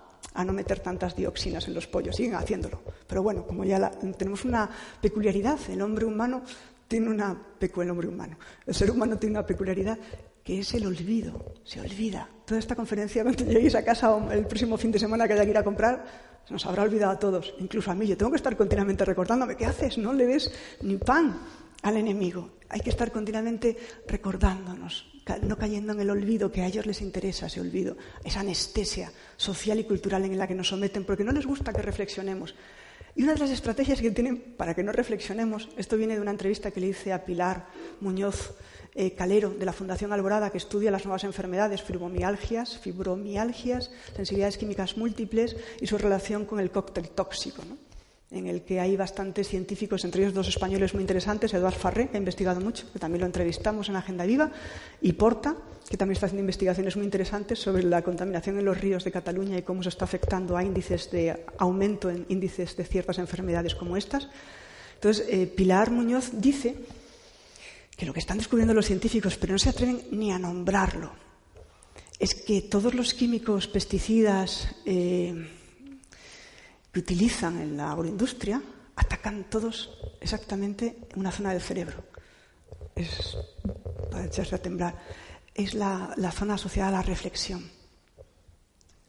no 0.44 0.52
meter 0.52 0.78
tantas 0.80 1.16
dioxinas 1.16 1.66
en 1.66 1.74
los 1.74 1.86
pollos, 1.86 2.14
siguen 2.14 2.34
haciéndolo. 2.34 2.80
Pero 3.06 3.22
bueno, 3.22 3.44
como 3.44 3.64
ya 3.64 3.90
tenemos 4.16 4.44
una 4.44 4.70
peculiaridad, 5.00 5.58
el 5.68 5.82
hombre 5.82 6.04
humano 6.04 6.42
tiene 6.86 7.10
una 7.10 7.36
el 7.60 7.90
hombre 7.90 8.08
humano, 8.08 8.38
el 8.66 8.74
ser 8.74 8.90
humano 8.90 9.18
tiene 9.18 9.32
una 9.32 9.46
peculiaridad 9.46 9.98
que 10.44 10.60
es 10.60 10.72
el 10.74 10.86
olvido, 10.86 11.56
se 11.64 11.80
olvida. 11.80 12.26
Toda 12.46 12.58
esta 12.58 12.74
conferencia, 12.74 13.22
cuando 13.24 13.44
lleguéis 13.44 13.74
a 13.74 13.84
casa 13.84 14.16
el 14.32 14.46
próximo 14.46 14.78
fin 14.78 14.90
de 14.90 14.98
semana 14.98 15.26
que 15.26 15.34
haya 15.34 15.44
que 15.44 15.50
ir 15.50 15.58
a 15.58 15.64
comprar, 15.64 16.04
se 16.46 16.54
nos 16.54 16.64
habrá 16.64 16.84
olvidado 16.84 17.12
a 17.12 17.18
todos, 17.18 17.52
incluso 17.58 17.90
a 17.90 17.94
mí. 17.94 18.06
Yo 18.06 18.16
tengo 18.16 18.30
que 18.30 18.38
estar 18.38 18.56
continuamente 18.56 19.04
recordándome, 19.04 19.56
¿qué 19.56 19.66
haces? 19.66 19.98
No 19.98 20.14
le 20.14 20.26
des 20.26 20.50
ni 20.80 20.96
pan 20.96 21.38
al 21.82 21.96
enemigo. 21.96 22.50
Hay 22.68 22.80
que 22.80 22.90
estar 22.90 23.10
continuamente 23.12 23.76
recordándonos, 24.06 25.06
no 25.42 25.56
cayendo 25.56 25.92
en 25.92 26.00
el 26.00 26.10
olvido, 26.10 26.50
que 26.50 26.62
a 26.62 26.66
ellos 26.66 26.86
les 26.86 27.00
interesa 27.00 27.46
ese 27.46 27.60
olvido, 27.60 27.96
esa 28.24 28.40
anestesia 28.40 29.12
social 29.36 29.78
y 29.78 29.84
cultural 29.84 30.24
en 30.24 30.38
la 30.38 30.46
que 30.46 30.54
nos 30.54 30.68
someten, 30.68 31.04
porque 31.04 31.24
no 31.24 31.32
les 31.32 31.46
gusta 31.46 31.72
que 31.72 31.82
reflexionemos. 31.82 32.54
Y 33.14 33.24
una 33.24 33.34
de 33.34 33.40
las 33.40 33.50
estrategias 33.50 34.00
que 34.00 34.10
tienen 34.10 34.54
para 34.56 34.74
que 34.74 34.82
no 34.82 34.92
reflexionemos, 34.92 35.68
esto 35.76 35.96
viene 35.96 36.14
de 36.14 36.20
una 36.20 36.30
entrevista 36.30 36.70
que 36.70 36.80
le 36.80 36.88
hice 36.88 37.12
a 37.12 37.24
Pilar 37.24 37.66
Muñoz 38.00 38.54
eh, 38.94 39.14
Calero 39.14 39.50
de 39.50 39.64
la 39.64 39.72
Fundación 39.72 40.12
Alborada, 40.12 40.50
que 40.50 40.58
estudia 40.58 40.90
las 40.90 41.04
nuevas 41.04 41.24
enfermedades, 41.24 41.82
fibromialgias, 41.82 42.78
fibromialgias, 42.78 43.90
sensibilidades 44.14 44.58
químicas 44.58 44.96
múltiples 44.96 45.56
y 45.80 45.86
su 45.86 45.98
relación 45.98 46.44
con 46.44 46.60
el 46.60 46.70
cóctel 46.70 47.10
tóxico. 47.10 47.62
En 48.30 48.46
el 48.46 48.62
que 48.62 48.78
hay 48.78 48.96
bastantes 48.96 49.48
científicos, 49.48 50.04
entre 50.04 50.22
ellos 50.22 50.34
dos 50.34 50.48
españoles 50.48 50.92
muy 50.92 51.02
interesantes, 51.02 51.54
Eduard 51.54 51.74
Farré, 51.74 52.08
que 52.08 52.18
ha 52.18 52.20
investigado 52.20 52.60
mucho, 52.60 52.90
que 52.92 52.98
también 52.98 53.20
lo 53.20 53.26
entrevistamos 53.26 53.88
en 53.88 53.96
Agenda 53.96 54.26
Viva, 54.26 54.50
y 55.00 55.12
Porta, 55.14 55.56
que 55.88 55.96
también 55.96 56.12
está 56.14 56.26
haciendo 56.26 56.42
investigaciones 56.42 56.96
muy 56.96 57.06
interesantes 57.06 57.58
sobre 57.58 57.82
la 57.82 58.02
contaminación 58.02 58.58
en 58.58 58.66
los 58.66 58.78
ríos 58.78 59.04
de 59.04 59.12
Cataluña 59.12 59.56
y 59.56 59.62
cómo 59.62 59.82
se 59.82 59.88
está 59.88 60.04
afectando 60.04 60.56
a 60.56 60.62
índices 60.62 61.10
de 61.10 61.44
aumento 61.56 62.10
en 62.10 62.26
índices 62.28 62.76
de 62.76 62.84
ciertas 62.84 63.18
enfermedades 63.18 63.74
como 63.74 63.96
estas. 63.96 64.28
Entonces, 64.96 65.26
eh, 65.30 65.46
Pilar 65.46 65.90
Muñoz 65.90 66.30
dice 66.34 66.76
que 67.96 68.04
lo 68.04 68.12
que 68.12 68.20
están 68.20 68.36
descubriendo 68.36 68.74
los 68.74 68.86
científicos, 68.86 69.38
pero 69.38 69.54
no 69.54 69.58
se 69.58 69.70
atreven 69.70 70.02
ni 70.10 70.32
a 70.32 70.38
nombrarlo, 70.38 71.12
es 72.18 72.34
que 72.34 72.60
todos 72.62 72.94
los 72.94 73.14
químicos, 73.14 73.68
pesticidas, 73.68 74.74
eh, 74.84 75.48
que 76.92 77.00
utilizan 77.00 77.60
en 77.60 77.76
la 77.76 77.92
agroindustria 77.92 78.62
atacan 78.96 79.44
todos 79.44 79.90
exactamente 80.20 81.08
en 81.10 81.20
una 81.20 81.30
zona 81.30 81.52
del 81.52 81.62
cerebro. 81.62 82.04
Es 82.94 83.36
para 84.10 84.24
echarse 84.24 84.54
a 84.54 84.62
temblar. 84.62 84.94
Es 85.54 85.74
la, 85.74 86.12
la 86.16 86.32
zona 86.32 86.54
asociada 86.54 86.88
a 86.88 86.92
la 86.92 87.02
reflexión, 87.02 87.70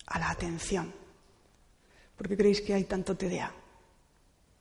a 0.08 0.20
la 0.20 0.30
atención. 0.30 0.94
¿Por 2.16 2.28
qué 2.28 2.38
creéis 2.38 2.62
que 2.62 2.74
hay 2.74 2.84
tanto 2.84 3.16
TDA? 3.16 3.52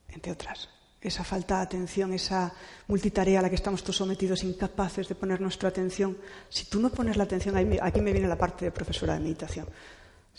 Entre 0.07 0.31
otras. 0.31 0.69
Esa 1.01 1.23
falta 1.23 1.57
de 1.57 1.63
atención, 1.63 2.13
esa 2.13 2.51
multitarea 2.87 3.39
a 3.39 3.41
la 3.41 3.49
que 3.49 3.55
estamos 3.55 3.83
todos 3.83 3.97
sometidos, 3.97 4.43
incapaces 4.43 5.07
de 5.07 5.15
poner 5.15 5.39
nuestra 5.39 5.69
atención. 5.69 6.17
Si 6.49 6.65
tú 6.65 6.79
no 6.79 6.89
pones 6.89 7.15
la 7.15 7.23
atención, 7.23 7.55
aquí 7.81 8.01
me 8.01 8.11
viene 8.11 8.27
la 8.27 8.37
parte 8.37 8.65
de 8.65 8.71
profesora 8.71 9.13
de 9.13 9.21
meditación. 9.21 9.67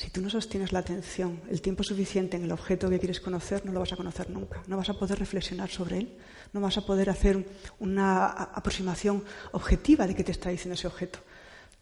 Si 0.01 0.09
tú 0.09 0.23
no 0.23 0.31
sostienes 0.31 0.73
la 0.73 0.79
atención 0.79 1.43
el 1.51 1.61
tiempo 1.61 1.83
suficiente 1.83 2.39
en 2.39 2.45
el 2.45 2.53
objeto 2.53 2.89
que 2.89 2.99
quieres 2.99 3.21
conocer, 3.21 3.67
no 3.67 3.73
lo 3.73 3.81
vas 3.81 3.93
a 3.93 3.99
conocer 3.99 4.31
nunca. 4.31 4.63
No 4.67 4.79
vas 4.79 4.89
a 4.89 4.95
poder 4.95 5.19
reflexionar 5.19 5.69
sobre 5.69 5.99
él. 5.99 6.17
No 6.55 6.63
vas 6.63 6.79
a 6.79 6.87
poder 6.87 7.11
hacer 7.11 7.47
una 7.79 8.25
aproximación 8.25 9.23
objetiva 9.53 10.07
de 10.07 10.15
qué 10.15 10.25
te 10.25 10.33
está 10.33 10.49
diciendo 10.49 10.73
ese 10.73 10.87
objeto. 10.87 11.19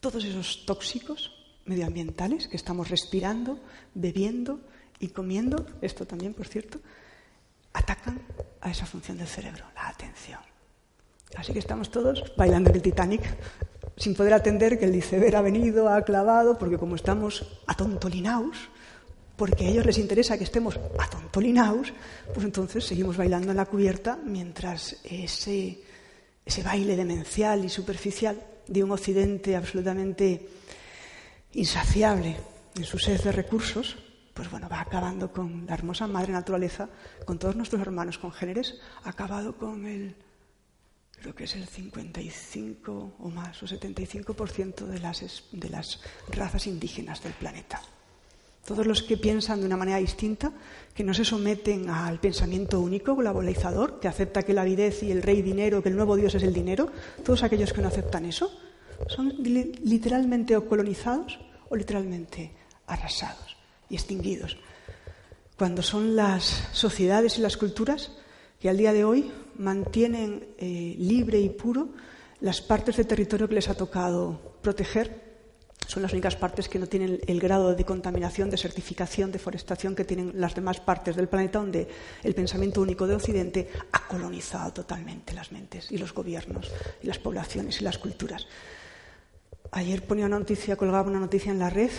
Todos 0.00 0.24
esos 0.24 0.66
tóxicos 0.66 1.30
medioambientales 1.64 2.48
que 2.48 2.56
estamos 2.56 2.90
respirando, 2.90 3.60
bebiendo 3.94 4.62
y 4.98 5.10
comiendo, 5.10 5.64
esto 5.80 6.04
también, 6.04 6.34
por 6.34 6.48
cierto, 6.48 6.80
atacan 7.72 8.20
a 8.60 8.68
esa 8.68 8.84
función 8.84 9.16
del 9.16 9.28
cerebro, 9.28 9.64
la 9.76 9.90
atención. 9.90 10.40
Así 11.36 11.52
que 11.52 11.58
estamos 11.58 11.90
todos 11.90 12.32
bailando 12.36 12.70
en 12.70 12.76
el 12.76 12.82
Titanic, 12.82 13.22
sin 13.96 14.14
poder 14.14 14.34
atender 14.34 14.78
que 14.78 14.86
el 14.86 14.94
iceberg 14.94 15.36
ha 15.36 15.42
venido, 15.42 15.88
ha 15.88 16.02
clavado, 16.02 16.56
porque 16.58 16.78
como 16.78 16.94
estamos 16.94 17.44
atontolinaos, 17.66 18.56
porque 19.36 19.66
a 19.66 19.68
ellos 19.68 19.86
les 19.86 19.98
interesa 19.98 20.38
que 20.38 20.44
estemos 20.44 20.78
atontolinaos, 20.98 21.92
pues 22.34 22.44
entonces 22.44 22.84
seguimos 22.84 23.16
bailando 23.16 23.50
en 23.50 23.56
la 23.56 23.66
cubierta 23.66 24.18
mientras 24.24 24.96
ese, 25.04 25.80
ese 26.44 26.62
baile 26.62 26.96
demencial 26.96 27.64
y 27.64 27.68
superficial 27.68 28.36
de 28.66 28.82
un 28.82 28.90
occidente 28.90 29.56
absolutamente 29.56 30.48
insaciable 31.52 32.36
en 32.76 32.84
su 32.84 32.98
sed 32.98 33.20
de 33.20 33.32
recursos, 33.32 33.96
pues 34.34 34.50
bueno, 34.50 34.68
va 34.68 34.80
acabando 34.80 35.32
con 35.32 35.66
la 35.66 35.74
hermosa 35.74 36.06
madre 36.06 36.32
naturaleza, 36.32 36.88
con 37.24 37.38
todos 37.38 37.56
nuestros 37.56 37.82
hermanos 37.82 38.18
congéneres, 38.18 38.80
ha 39.04 39.10
acabado 39.10 39.56
con 39.56 39.86
el 39.86 40.14
creo 41.20 41.34
que 41.34 41.44
es 41.44 41.56
el 41.56 41.66
55 41.66 43.12
o 43.18 43.28
más, 43.28 43.62
o 43.62 43.66
75% 43.66 44.86
de 44.86 44.98
las, 45.00 45.44
de 45.52 45.68
las 45.68 46.00
razas 46.28 46.66
indígenas 46.66 47.22
del 47.22 47.32
planeta. 47.32 47.82
Todos 48.64 48.86
los 48.86 49.02
que 49.02 49.16
piensan 49.16 49.60
de 49.60 49.66
una 49.66 49.76
manera 49.78 49.98
distinta, 49.98 50.52
que 50.94 51.02
no 51.02 51.14
se 51.14 51.24
someten 51.24 51.88
al 51.88 52.20
pensamiento 52.20 52.80
único, 52.80 53.16
globalizador, 53.16 53.98
que 53.98 54.08
acepta 54.08 54.42
que 54.42 54.52
la 54.52 54.62
avidez 54.62 55.02
y 55.02 55.10
el 55.10 55.22
rey 55.22 55.40
dinero, 55.40 55.82
que 55.82 55.88
el 55.88 55.96
nuevo 55.96 56.16
Dios 56.16 56.34
es 56.34 56.42
el 56.42 56.52
dinero, 56.52 56.92
todos 57.24 57.42
aquellos 57.42 57.72
que 57.72 57.80
no 57.80 57.88
aceptan 57.88 58.26
eso, 58.26 58.52
son 59.06 59.32
literalmente 59.38 60.56
o 60.56 60.68
colonizados 60.68 61.38
o 61.70 61.76
literalmente 61.76 62.52
arrasados 62.86 63.56
y 63.88 63.94
extinguidos. 63.94 64.58
Cuando 65.56 65.82
son 65.82 66.14
las 66.14 66.68
sociedades 66.72 67.38
y 67.38 67.40
las 67.40 67.56
culturas 67.56 68.12
que 68.58 68.68
al 68.68 68.76
día 68.76 68.92
de 68.92 69.04
hoy 69.04 69.30
mantienen 69.56 70.46
eh, 70.58 70.94
libre 70.98 71.40
y 71.40 71.48
puro 71.48 71.90
las 72.40 72.60
partes 72.60 72.96
del 72.96 73.06
territorio 73.06 73.48
que 73.48 73.54
les 73.54 73.68
ha 73.68 73.74
tocado 73.74 74.56
proteger. 74.62 75.28
Son 75.86 76.02
las 76.02 76.12
únicas 76.12 76.36
partes 76.36 76.68
que 76.68 76.78
no 76.78 76.86
tienen 76.86 77.20
el 77.26 77.40
grado 77.40 77.74
de 77.74 77.84
contaminación, 77.84 78.50
de 78.50 78.58
certificación, 78.58 79.32
deforestación 79.32 79.94
que 79.94 80.04
tienen 80.04 80.32
las 80.34 80.54
demás 80.54 80.80
partes 80.80 81.16
del 81.16 81.28
planeta, 81.28 81.60
donde 81.60 81.88
el 82.22 82.34
pensamiento 82.34 82.82
único 82.82 83.06
de 83.06 83.14
Occidente 83.14 83.70
ha 83.92 84.06
colonizado 84.06 84.72
totalmente 84.72 85.32
las 85.32 85.50
mentes 85.50 85.90
y 85.90 85.96
los 85.96 86.12
gobiernos 86.12 86.70
y 87.02 87.06
las 87.06 87.18
poblaciones 87.18 87.80
y 87.80 87.84
las 87.84 87.96
culturas. 87.96 88.46
Ayer 89.70 90.06
ponía 90.06 90.26
una 90.26 90.38
noticia, 90.38 90.76
colgaba 90.76 91.08
una 91.08 91.20
noticia 91.20 91.52
en 91.52 91.58
la 91.58 91.70
red 91.70 91.90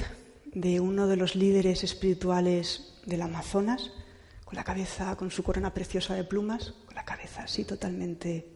de 0.54 0.80
uno 0.80 1.08
de 1.08 1.18
los 1.18 1.36
líderes 1.36 1.84
espirituales 1.84 2.94
del 3.06 3.22
Amazonas, 3.22 3.92
con 4.50 4.56
la 4.56 4.64
cabeza, 4.64 5.16
con 5.16 5.30
su 5.30 5.44
corona 5.44 5.72
preciosa 5.72 6.16
de 6.16 6.24
plumas, 6.24 6.74
con 6.88 6.96
la 6.96 7.06
cabeza 7.06 7.44
así 7.44 7.66
totalmente 7.66 8.48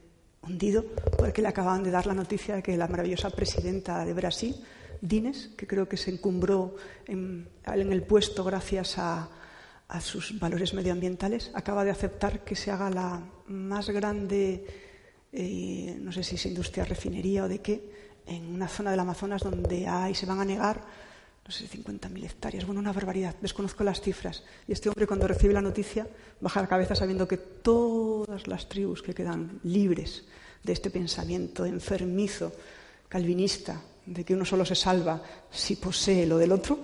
hundido, 0.41 0.83
porque 1.19 1.43
le 1.43 1.49
acababan 1.49 1.83
de 1.83 1.91
dar 1.91 2.07
la 2.07 2.15
noticia 2.15 2.55
de 2.55 2.63
que 2.63 2.75
la 2.75 2.87
maravillosa 2.87 3.29
presidenta 3.29 4.03
de 4.03 4.11
Brasil, 4.15 4.55
Dines, 5.01 5.51
que 5.55 5.67
creo 5.67 5.87
que 5.87 5.97
se 5.97 6.09
encumbró 6.09 6.77
en, 7.05 7.47
el 7.63 8.01
puesto 8.01 8.43
gracias 8.43 8.97
a, 8.97 9.29
sus 10.01 10.39
valores 10.39 10.73
medioambientales, 10.73 11.51
acaba 11.53 11.83
de 11.83 11.91
aceptar 11.91 12.43
que 12.43 12.55
se 12.55 12.71
haga 12.71 12.89
la 12.89 13.21
más 13.45 13.91
grande, 13.91 14.65
eh, 15.31 15.95
no 16.01 16.11
sé 16.11 16.23
si 16.23 16.33
es 16.33 16.45
industria 16.47 16.85
refinería 16.85 17.43
o 17.43 17.47
de 17.47 17.59
qué, 17.59 17.91
en 18.25 18.47
una 18.47 18.67
zona 18.67 18.89
del 18.89 18.99
Amazonas 18.99 19.43
donde 19.43 19.85
hay, 19.85 20.15
se 20.15 20.25
van 20.25 20.39
a 20.39 20.45
negar 20.45 20.81
no 21.45 21.51
sé, 21.51 21.67
50.000 21.67 22.23
hectáreas, 22.23 22.65
bueno, 22.65 22.79
una 22.79 22.93
barbaridad, 22.93 23.35
desconozco 23.41 23.83
las 23.83 23.99
cifras. 23.99 24.43
Y 24.67 24.71
este 24.71 24.89
hombre 24.89 25.07
cuando 25.07 25.27
recibe 25.27 25.53
la 25.53 25.61
noticia 25.61 26.07
baja 26.39 26.61
la 26.61 26.67
cabeza 26.67 26.95
sabiendo 26.95 27.27
que 27.27 27.37
todas 27.37 28.47
las 28.47 28.69
tribus 28.69 29.01
que 29.01 29.13
quedan 29.13 29.59
libres 29.63 30.23
de 30.63 30.71
este 30.71 30.89
pensamiento 30.89 31.65
enfermizo, 31.65 32.53
calvinista, 33.09 33.81
de 34.05 34.23
que 34.23 34.33
uno 34.33 34.45
solo 34.45 34.65
se 34.65 34.75
salva 34.75 35.21
si 35.51 35.75
posee 35.75 36.25
lo 36.25 36.37
del 36.37 36.53
otro, 36.53 36.79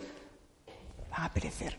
van 1.10 1.24
a 1.24 1.34
perecer. 1.34 1.78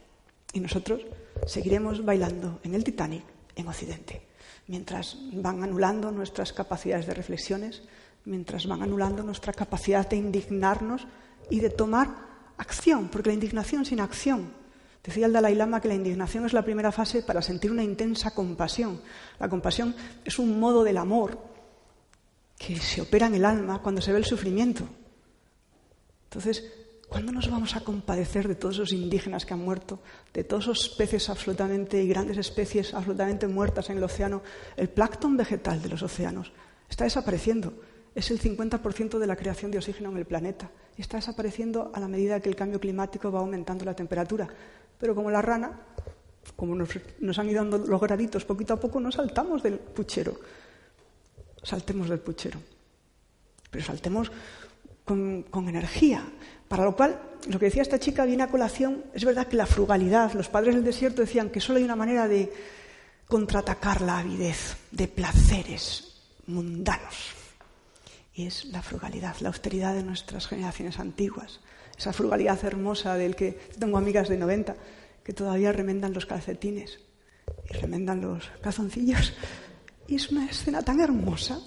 Y 0.52 0.60
nosotros 0.60 1.02
seguiremos 1.46 2.04
bailando 2.04 2.60
en 2.62 2.74
el 2.74 2.84
Titanic 2.84 3.24
en 3.56 3.68
Occidente, 3.68 4.22
mientras 4.68 5.18
van 5.32 5.62
anulando 5.62 6.10
nuestras 6.10 6.52
capacidades 6.52 7.06
de 7.06 7.14
reflexiones, 7.14 7.82
mientras 8.24 8.66
van 8.66 8.82
anulando 8.82 9.22
nuestra 9.22 9.52
capacidad 9.52 10.08
de 10.08 10.16
indignarnos 10.16 11.06
y 11.50 11.60
de 11.60 11.70
tomar 11.70 12.29
acción, 12.60 13.08
porque 13.08 13.30
la 13.30 13.34
indignación 13.34 13.84
sin 13.84 14.00
acción. 14.00 14.52
Decía 15.02 15.26
el 15.26 15.32
Dalai 15.32 15.54
Lama 15.54 15.80
que 15.80 15.88
la 15.88 15.94
indignación 15.94 16.44
es 16.44 16.52
la 16.52 16.62
primera 16.62 16.92
fase 16.92 17.22
para 17.22 17.40
sentir 17.40 17.70
una 17.72 17.82
intensa 17.82 18.32
compasión. 18.32 19.00
La 19.38 19.48
compasión 19.48 19.94
es 20.24 20.38
un 20.38 20.60
modo 20.60 20.84
del 20.84 20.98
amor 20.98 21.38
que 22.58 22.76
se 22.76 23.00
opera 23.00 23.26
en 23.26 23.34
el 23.34 23.46
alma 23.46 23.80
cuando 23.80 24.02
se 24.02 24.12
ve 24.12 24.18
el 24.18 24.26
sufrimiento. 24.26 24.84
Entonces, 26.24 26.62
¿cuándo 27.08 27.32
nos 27.32 27.50
vamos 27.50 27.74
a 27.74 27.80
compadecer 27.80 28.46
de 28.46 28.54
todos 28.54 28.74
esos 28.74 28.92
indígenas 28.92 29.46
que 29.46 29.54
han 29.54 29.64
muerto, 29.64 30.00
de 30.34 30.44
todos 30.44 30.64
esos 30.64 30.90
peces 30.90 31.30
absolutamente 31.30 32.02
y 32.02 32.06
grandes 32.06 32.36
especies 32.36 32.92
absolutamente 32.92 33.48
muertas 33.48 33.88
en 33.88 33.96
el 33.96 34.04
océano? 34.04 34.42
El 34.76 34.90
plancton 34.90 35.34
vegetal 35.34 35.80
de 35.80 35.88
los 35.88 36.02
océanos 36.02 36.52
está 36.90 37.04
desapareciendo 37.04 37.72
es 38.14 38.30
el 38.30 38.40
50% 38.40 39.18
de 39.18 39.26
la 39.26 39.36
creación 39.36 39.70
de 39.70 39.78
oxígeno 39.78 40.10
en 40.10 40.16
el 40.16 40.26
planeta 40.26 40.70
y 40.96 41.00
está 41.00 41.16
desapareciendo 41.16 41.90
a 41.94 42.00
la 42.00 42.08
medida 42.08 42.40
que 42.40 42.48
el 42.48 42.56
cambio 42.56 42.80
climático 42.80 43.30
va 43.30 43.40
aumentando 43.40 43.84
la 43.84 43.94
temperatura. 43.94 44.48
Pero 44.98 45.14
como 45.14 45.30
la 45.30 45.40
rana, 45.40 45.80
como 46.56 46.74
nos, 46.74 47.38
han 47.38 47.48
ido 47.48 47.62
dando 47.62 47.78
los 47.78 48.00
graditos 48.00 48.44
poquito 48.44 48.74
a 48.74 48.80
poco, 48.80 49.00
no 49.00 49.10
saltamos 49.12 49.62
del 49.62 49.78
puchero. 49.78 50.38
Saltemos 51.62 52.08
del 52.08 52.18
puchero. 52.18 52.58
Pero 53.70 53.84
saltemos 53.84 54.30
con, 55.04 55.44
con 55.44 55.68
energía. 55.68 56.22
Para 56.68 56.84
lo 56.84 56.94
cual, 56.96 57.20
lo 57.48 57.58
que 57.58 57.66
decía 57.66 57.82
esta 57.82 57.98
chica 57.98 58.24
viene 58.24 58.42
a 58.42 58.50
colación, 58.50 59.04
es 59.14 59.24
verdad 59.24 59.46
que 59.46 59.56
la 59.56 59.66
frugalidad, 59.66 60.32
los 60.34 60.48
padres 60.48 60.74
del 60.74 60.84
desierto 60.84 61.22
decían 61.22 61.50
que 61.50 61.60
solo 61.60 61.78
hay 61.78 61.84
una 61.84 61.96
manera 61.96 62.28
de 62.28 62.52
contraatacar 63.26 64.02
la 64.02 64.18
avidez 64.18 64.76
de 64.90 65.08
placeres 65.08 66.20
mundanos. 66.46 67.39
Y 68.32 68.46
es 68.46 68.66
la 68.66 68.82
frugalidad, 68.82 69.36
la 69.40 69.48
austeridad 69.48 69.94
de 69.94 70.02
nuestras 70.02 70.46
generaciones 70.46 70.98
antiguas. 70.98 71.60
Esa 71.98 72.12
frugalidad 72.12 72.64
hermosa 72.64 73.16
del 73.16 73.36
que 73.36 73.52
tengo 73.78 73.98
amigas 73.98 74.28
de 74.28 74.38
90 74.38 74.76
que 75.24 75.32
todavía 75.32 75.72
remendan 75.72 76.14
los 76.14 76.26
calcetines 76.26 76.98
y 77.68 77.74
remendan 77.74 78.20
los 78.20 78.50
calzoncillos. 78.60 79.32
Y 80.08 80.16
es 80.16 80.30
una 80.30 80.46
escena 80.46 80.82
tan 80.82 81.00
hermosa. 81.00 81.60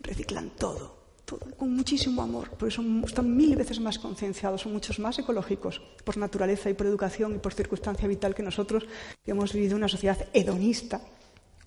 Reciclan 0.00 0.50
todo, 0.50 0.98
todo, 1.24 1.40
con 1.56 1.74
muchísimo 1.74 2.22
amor. 2.22 2.50
Por 2.50 2.68
eso 2.68 2.82
están 3.06 3.34
mil 3.34 3.56
veces 3.56 3.80
más 3.80 3.98
concienciados, 3.98 4.60
son 4.60 4.72
muchos 4.72 4.98
más 4.98 5.18
ecológicos 5.18 5.80
por 6.04 6.18
naturaleza 6.18 6.68
y 6.68 6.74
por 6.74 6.86
educación 6.86 7.36
y 7.36 7.38
por 7.38 7.54
circunstancia 7.54 8.06
vital 8.06 8.34
que 8.34 8.42
nosotros, 8.42 8.84
que 9.24 9.30
hemos 9.30 9.52
vivido 9.52 9.76
una 9.76 9.88
sociedad 9.88 10.28
hedonista, 10.34 11.00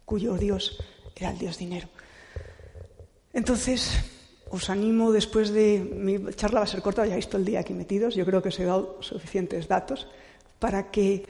cuyo 0.06 0.38
Dios 0.38 0.78
era 1.16 1.32
el 1.32 1.40
Dios 1.40 1.58
dinero. 1.58 1.90
Entonces, 3.34 4.00
os 4.50 4.70
animo 4.70 5.12
después 5.12 5.50
de. 5.52 5.80
Mi 5.80 6.20
charla 6.36 6.60
va 6.60 6.66
a 6.66 6.70
ser 6.70 6.82
corta, 6.82 7.06
ya 7.06 7.16
visto 7.16 7.38
el 7.38 7.46
día 7.46 7.60
aquí 7.60 7.74
metidos, 7.74 8.16
yo 8.16 8.26
creo 8.26 8.42
que 8.42 8.50
os 8.50 8.60
he 8.60 8.66
dado 8.66 8.98
suficientes 9.02 9.68
datos 9.68 10.08
para 10.60 10.90
que 10.92 11.26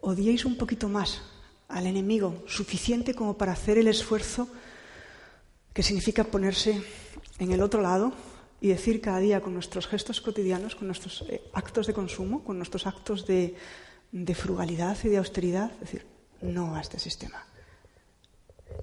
odiéis 0.00 0.44
un 0.44 0.56
poquito 0.56 0.88
más 0.88 1.22
al 1.68 1.86
enemigo, 1.86 2.44
suficiente 2.46 3.14
como 3.14 3.36
para 3.36 3.52
hacer 3.52 3.78
el 3.78 3.88
esfuerzo 3.88 4.48
que 5.72 5.82
significa 5.82 6.24
ponerse 6.24 6.82
en 7.38 7.52
el 7.52 7.62
otro 7.62 7.82
lado 7.82 8.12
y 8.60 8.68
decir 8.68 9.00
cada 9.00 9.18
día 9.18 9.40
con 9.40 9.54
nuestros 9.54 9.86
gestos 9.86 10.20
cotidianos, 10.20 10.74
con 10.74 10.88
nuestros 10.88 11.24
eh, 11.28 11.42
actos 11.52 11.86
de 11.86 11.94
consumo, 11.94 12.42
con 12.42 12.56
nuestros 12.56 12.86
actos 12.86 13.26
de, 13.26 13.54
de 14.10 14.34
frugalidad 14.34 14.96
y 15.04 15.08
de 15.08 15.18
austeridad, 15.18 15.70
decir 15.78 16.06
no 16.40 16.74
a 16.74 16.80
este 16.80 16.98
sistema. 16.98 17.44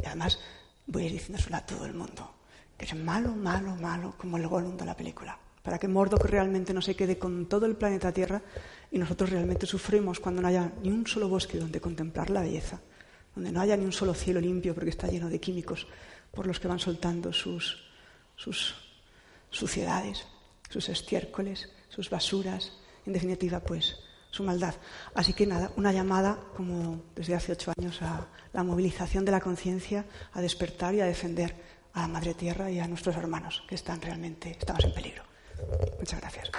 Y 0.04 0.06
además 0.06 0.40
voy 0.88 1.04
a 1.04 1.06
ir 1.08 1.12
diciéndoselo 1.14 1.58
a 1.58 1.66
todo 1.66 1.86
el 1.86 1.94
mundo, 1.94 2.35
es 2.78 2.96
malo, 2.96 3.36
malo, 3.36 3.76
malo, 3.76 4.16
como 4.18 4.38
el 4.38 4.48
Gollum 4.48 4.78
de 4.78 4.86
la 4.86 4.96
película 4.96 5.40
para 5.66 5.80
que 5.80 5.88
Mordok 5.88 6.26
realmente 6.26 6.76
no 6.76 6.82
se 6.82 6.96
quede 6.96 7.18
con 7.18 7.48
todo 7.48 7.66
el 7.66 7.76
planeta 7.76 8.12
Tierra 8.12 8.40
y 8.92 9.00
nosotros 9.00 9.32
realmente 9.32 9.66
sufrimos 9.66 10.20
cuando 10.20 10.44
no 10.44 10.48
haya 10.48 10.72
ni 10.84 10.92
un 10.92 11.08
solo 11.08 11.28
bosque 11.28 11.58
donde 11.58 11.82
contemplar 11.82 12.30
la 12.30 12.42
belleza, 12.42 12.80
donde 13.34 13.52
no 13.52 13.62
haya 13.62 13.76
ni 13.76 13.84
un 13.84 13.92
solo 13.92 14.14
cielo 14.14 14.40
limpio 14.40 14.76
porque 14.76 14.92
está 14.92 15.08
lleno 15.08 15.28
de 15.28 15.40
químicos 15.40 15.88
por 16.32 16.46
los 16.46 16.60
que 16.60 16.68
van 16.68 16.78
soltando 16.78 17.34
sus, 17.34 17.84
sus 18.36 18.76
suciedades, 19.50 20.28
sus 20.70 20.88
estiércoles, 20.88 21.68
sus 21.90 22.12
basuras, 22.12 22.74
en 23.08 23.14
definitiva, 23.14 23.60
pues 23.60 23.98
su 24.30 24.44
maldad. 24.44 24.76
Así 25.16 25.34
que 25.34 25.48
nada, 25.48 25.72
una 25.78 25.92
llamada, 25.92 26.38
como 26.56 27.02
desde 27.16 27.34
hace 27.34 27.54
ocho 27.54 27.74
años, 27.76 28.04
a 28.04 28.28
la 28.54 28.64
movilización 28.64 29.26
de 29.26 29.32
la 29.32 29.40
conciencia, 29.40 30.06
a 30.34 30.42
despertar 30.42 30.94
y 30.94 31.02
a 31.02 31.06
defender 31.06 31.56
a 31.96 32.08
Madre 32.08 32.34
Tierra 32.34 32.70
y 32.70 32.80
a 32.80 32.88
nuestros 32.88 33.16
hermanos 33.16 33.64
que 33.68 33.76
están 33.76 34.02
realmente, 34.02 34.52
estamos 34.52 34.84
en 34.84 34.94
peligro. 34.94 35.24
Muchas 36.00 36.20
gracias. 36.20 36.52